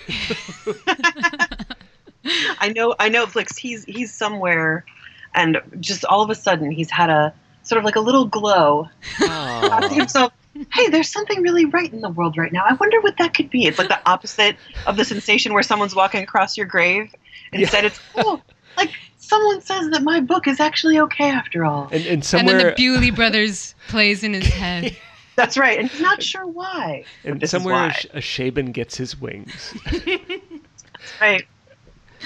[2.59, 4.85] I know I know Flix he's he's somewhere
[5.35, 7.33] and just all of a sudden he's had a
[7.69, 8.89] sort of like a little glow
[9.19, 10.33] thought to himself,
[10.73, 12.65] hey, there's something really right in the world right now.
[12.67, 13.65] I wonder what that could be.
[13.65, 14.57] It's like the opposite
[14.87, 17.13] of the sensation where someone's walking across your grave.
[17.53, 18.41] And instead, it's oh,
[18.75, 21.83] like someone says that my book is actually okay after all.
[21.91, 24.97] And, and And somewhere then the Bewlay Brothers plays in his head.
[25.35, 27.05] That's right, and he's not sure why.
[27.23, 27.95] and this is somewhere why.
[28.11, 29.73] a, Sh- Chabon gets his wings.
[31.21, 31.47] right.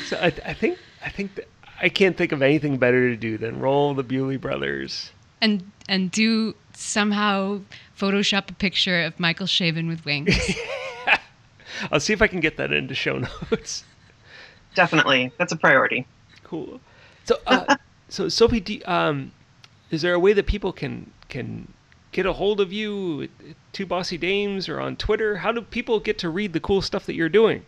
[0.07, 1.47] So I, I think I think that
[1.79, 5.11] I can't think of anything better to do than roll the Bewlay brothers.
[5.43, 7.59] And and do somehow
[7.97, 10.35] Photoshop a picture of Michael Chabon with wings.
[11.91, 13.83] I'll see if I can get that into show notes.
[14.75, 16.05] Definitely, that's a priority.
[16.43, 16.79] cool.
[17.25, 17.75] So, uh,
[18.09, 19.31] so Sophie, do, um,
[19.91, 21.71] is there a way that people can can
[22.11, 25.37] get a hold of you at, at Two Bossy Dames or on Twitter?
[25.37, 27.65] How do people get to read the cool stuff that you're doing?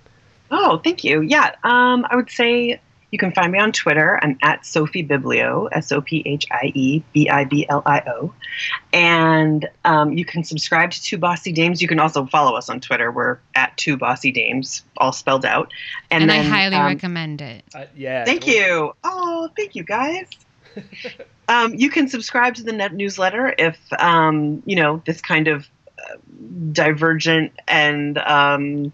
[0.51, 1.21] Oh, thank you.
[1.21, 2.79] Yeah, um, I would say
[3.15, 4.19] you can find me on Twitter.
[4.21, 8.01] I'm at Sophie Biblio, S O P H I E B I B L I
[8.07, 8.33] O.
[8.91, 11.81] And um, you can subscribe to Two Bossy Dames.
[11.81, 13.09] You can also follow us on Twitter.
[13.09, 15.71] We're at Two Bossy Dames, all spelled out.
[16.11, 17.63] and I then, highly um, recommend it.
[17.73, 18.25] Uh, yeah.
[18.25, 18.57] Thank totally.
[18.57, 18.93] you.
[19.05, 20.27] Oh, thank you, guys.
[21.47, 25.69] um, you can subscribe to the net newsletter if um, you know this kind of
[25.97, 26.17] uh,
[26.73, 28.91] divergent and um,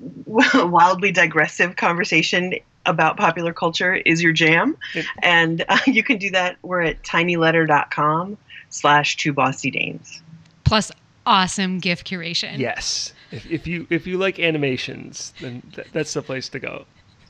[0.24, 2.54] wildly digressive conversation
[2.86, 4.76] about popular culture is your jam.
[4.94, 6.56] It- and uh, you can do that.
[6.62, 8.36] We're at tinyletter.com
[8.70, 10.20] slash two bossy dames.
[10.64, 10.90] Plus
[11.26, 12.58] awesome gift curation.
[12.58, 13.12] Yes.
[13.30, 16.84] If, if you if you like animations, then th- that's the place to go.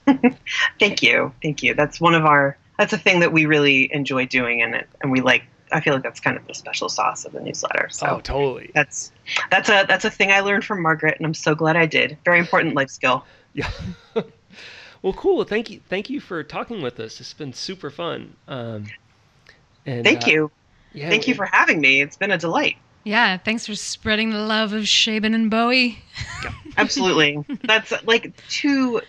[0.81, 1.33] Thank you.
[1.43, 1.75] Thank you.
[1.75, 4.61] That's one of our, that's a thing that we really enjoy doing.
[4.63, 7.33] And, it, and we like, I feel like that's kind of the special sauce of
[7.33, 7.89] the newsletter.
[7.91, 8.71] So Oh, totally.
[8.75, 9.13] that's,
[9.51, 12.19] that's a, that's a thing I learned from Margaret and I'm so glad I did.
[12.25, 13.25] Very important life skill.
[13.55, 13.71] Yeah.
[15.03, 15.45] well, cool.
[15.45, 15.81] Thank you.
[15.89, 17.21] Thank you for talking with us.
[17.21, 18.37] It's been super fun.
[18.47, 18.87] Um,
[19.85, 20.51] and Thank uh, you.
[20.93, 21.09] Yeah.
[21.09, 22.01] Thank you for having me.
[22.01, 22.77] It's been a delight.
[23.05, 25.99] Yeah, thanks for spreading the love of Chabon and Bowie.
[26.77, 27.45] Absolutely.
[27.65, 29.01] that's like two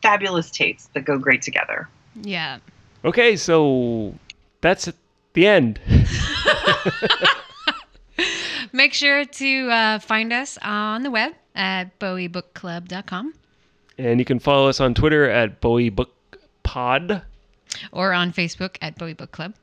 [0.00, 1.90] fabulous Tates that go great together.
[2.22, 2.60] Yeah.
[3.04, 4.14] Okay, so
[4.62, 4.90] that's
[5.34, 5.78] the end.
[8.72, 13.34] Make sure to uh, find us on the web at bowiebookclub.com
[13.98, 16.12] And you can follow us on Twitter at Bowie Book
[16.62, 17.22] Pod.
[17.92, 19.54] or on Facebook at Bowie Book Club.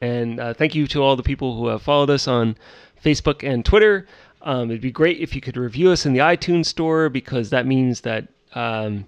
[0.00, 2.56] And uh, thank you to all the people who have followed us on
[3.04, 4.06] Facebook and Twitter.
[4.42, 7.66] Um, it'd be great if you could review us in the iTunes store because that
[7.66, 9.06] means that um,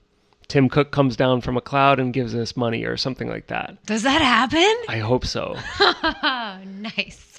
[0.48, 3.84] Tim Cook comes down from a cloud and gives us money or something like that.
[3.86, 4.74] Does that happen?
[4.88, 5.56] I hope so.
[6.66, 7.29] nice.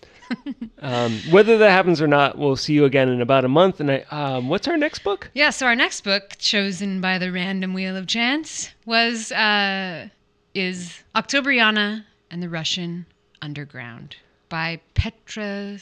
[0.84, 3.80] Um, whether that happens or not, we'll see you again in about a month.
[3.80, 5.30] And I, um, what's our next book?
[5.36, 10.08] Yeah, so our next book, chosen by the random wheel of chance, was uh,
[10.56, 13.06] is Octobriana and the Russian
[13.44, 14.16] Underground
[14.50, 15.78] by Petra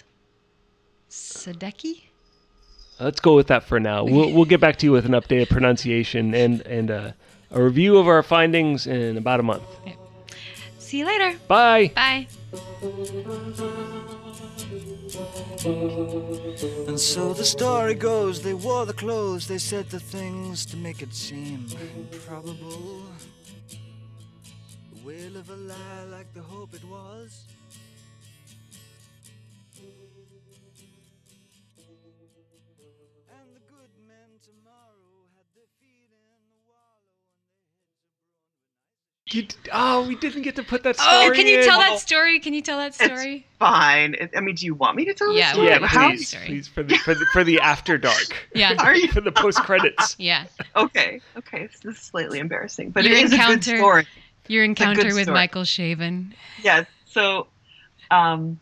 [1.09, 2.03] Sadecki.
[2.99, 4.03] Let's go with that for now.
[4.03, 7.11] We'll, we'll get back to you with an updated pronunciation and and uh,
[7.51, 9.63] a review of our findings in about a month.
[10.77, 11.37] See you later.
[11.47, 11.91] Bye.
[11.95, 12.27] Bye.
[16.87, 21.01] And so the story goes, they wore the clothes, they said the things to make
[21.01, 21.67] it seem
[21.97, 23.03] improbable.
[24.93, 27.45] The will of a lie like the hope it was.
[39.31, 41.27] You, oh, we didn't get to put that story.
[41.27, 41.65] Oh, can you in.
[41.65, 42.39] tell that story?
[42.39, 43.45] Can you tell that story?
[43.59, 44.15] Fine.
[44.15, 45.67] It- I mean, do you want me to tell Yeah, the story?
[45.67, 48.75] Yeah, How- please, please for the for the, for the after dark, Yeah.
[48.79, 50.15] Are you for the post credits.
[50.19, 50.45] Yeah.
[50.75, 51.21] okay?
[51.37, 54.07] Okay, this is slightly embarrassing, but Your it is a good encounter- story.
[54.47, 55.33] Your encounter with story.
[55.35, 56.33] Michael Chabon.
[56.63, 56.87] Yes.
[57.05, 57.45] So,
[58.09, 58.59] um,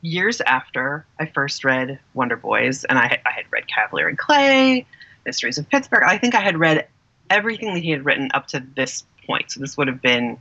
[0.00, 4.86] years after I first read Wonder Boys, and I, I had read Kavalier and Clay,
[5.24, 6.02] Mysteries of Pittsburgh.
[6.04, 6.86] I think I had read
[7.30, 9.50] everything that he had written up to this point.
[9.50, 10.38] So this would have been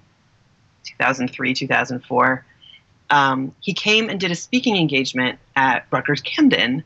[0.84, 2.46] 2003, 2004.
[3.10, 6.84] Um, he came and did a speaking engagement at Rutgers Camden,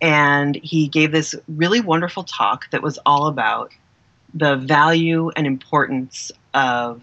[0.00, 3.72] and he gave this really wonderful talk that was all about
[4.34, 7.02] the value and importance of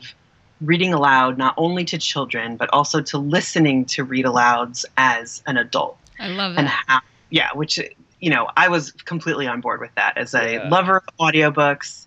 [0.62, 5.58] reading aloud not only to children but also to listening to read alouds as an
[5.58, 6.60] adult I love it.
[6.60, 7.00] and how
[7.32, 7.80] yeah which
[8.22, 10.70] you know i was completely on board with that as a Yeah.
[10.70, 12.06] lover of audiobooks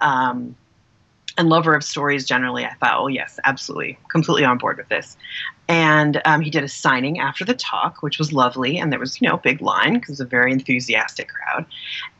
[0.00, 0.54] um,
[1.38, 5.16] and lover of stories generally, I thought, oh, yes, absolutely, completely on board with this.
[5.68, 8.78] And um, he did a signing after the talk, which was lovely.
[8.78, 11.66] And there was, you know, a big line because it was a very enthusiastic crowd.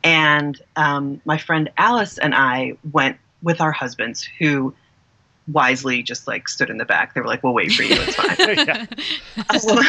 [0.03, 4.73] And um, my friend Alice and I went with our husbands, who
[5.47, 7.13] wisely just like stood in the back.
[7.13, 7.95] They were like, we'll wait for you.
[7.95, 8.87] It's fine.
[9.49, 9.83] Um,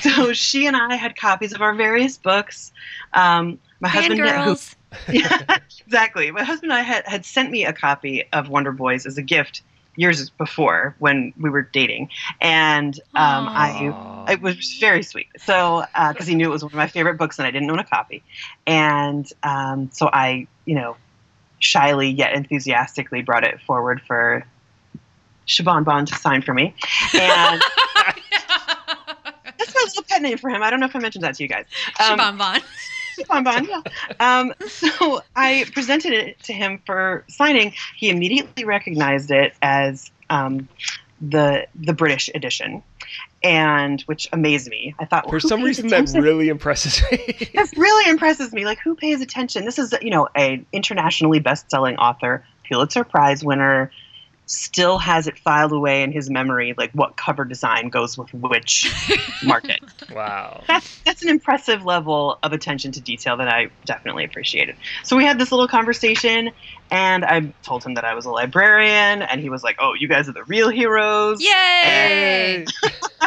[0.00, 2.72] so she and I had copies of our various books.
[3.12, 4.56] Um, my husband, who,
[5.12, 6.30] yeah, exactly.
[6.30, 9.22] My husband and I had, had sent me a copy of Wonder Boys as a
[9.22, 9.62] gift
[9.96, 15.28] years before when we were dating, and um, I it was very sweet.
[15.38, 17.78] So because he knew it was one of my favorite books and I didn't own
[17.78, 18.22] a copy,
[18.66, 20.96] and um, so I, you know,
[21.58, 24.44] shyly yet enthusiastically brought it forward for
[25.46, 26.74] Chabon Bond to sign for me,
[27.14, 27.62] and
[29.58, 30.62] that's my little pet name for him.
[30.62, 31.66] I don't know if I mentioned that to you guys.
[32.00, 32.60] Um, Chabon Bon.
[33.28, 33.82] bonbon, yeah.
[34.20, 37.72] Um, so I presented it to him for signing.
[37.96, 40.68] He immediately recognized it as um,
[41.20, 42.82] the the British edition,
[43.42, 44.94] and which amazed me.
[44.98, 47.50] I thought For some pays reason, that really impresses me.
[47.54, 48.64] That really impresses me.
[48.64, 49.64] Like, who pays attention?
[49.64, 53.90] This is, you know, a internationally best-selling author, Pulitzer Prize winner,
[54.46, 58.92] still has it filed away in his memory, like what cover design goes with which
[59.42, 59.80] market.
[60.10, 60.62] wow.
[60.68, 64.76] That's that's an impressive level of attention to detail that I definitely appreciated.
[65.02, 66.50] So we had this little conversation,
[66.90, 70.08] and I told him that I was a librarian, and he was like, "Oh, you
[70.08, 72.64] guys are the real heroes," Yay!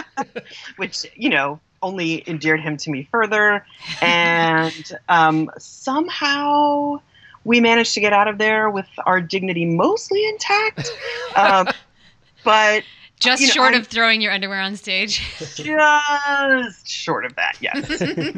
[0.78, 3.66] which you know only endeared him to me further.
[4.02, 7.00] And um, somehow
[7.48, 10.92] we managed to get out of there with our dignity mostly intact.
[11.36, 11.68] Um,
[12.44, 12.84] but
[13.20, 15.22] Just you know, short I'm- of throwing your underwear on stage.
[15.56, 18.02] just short of that, yes.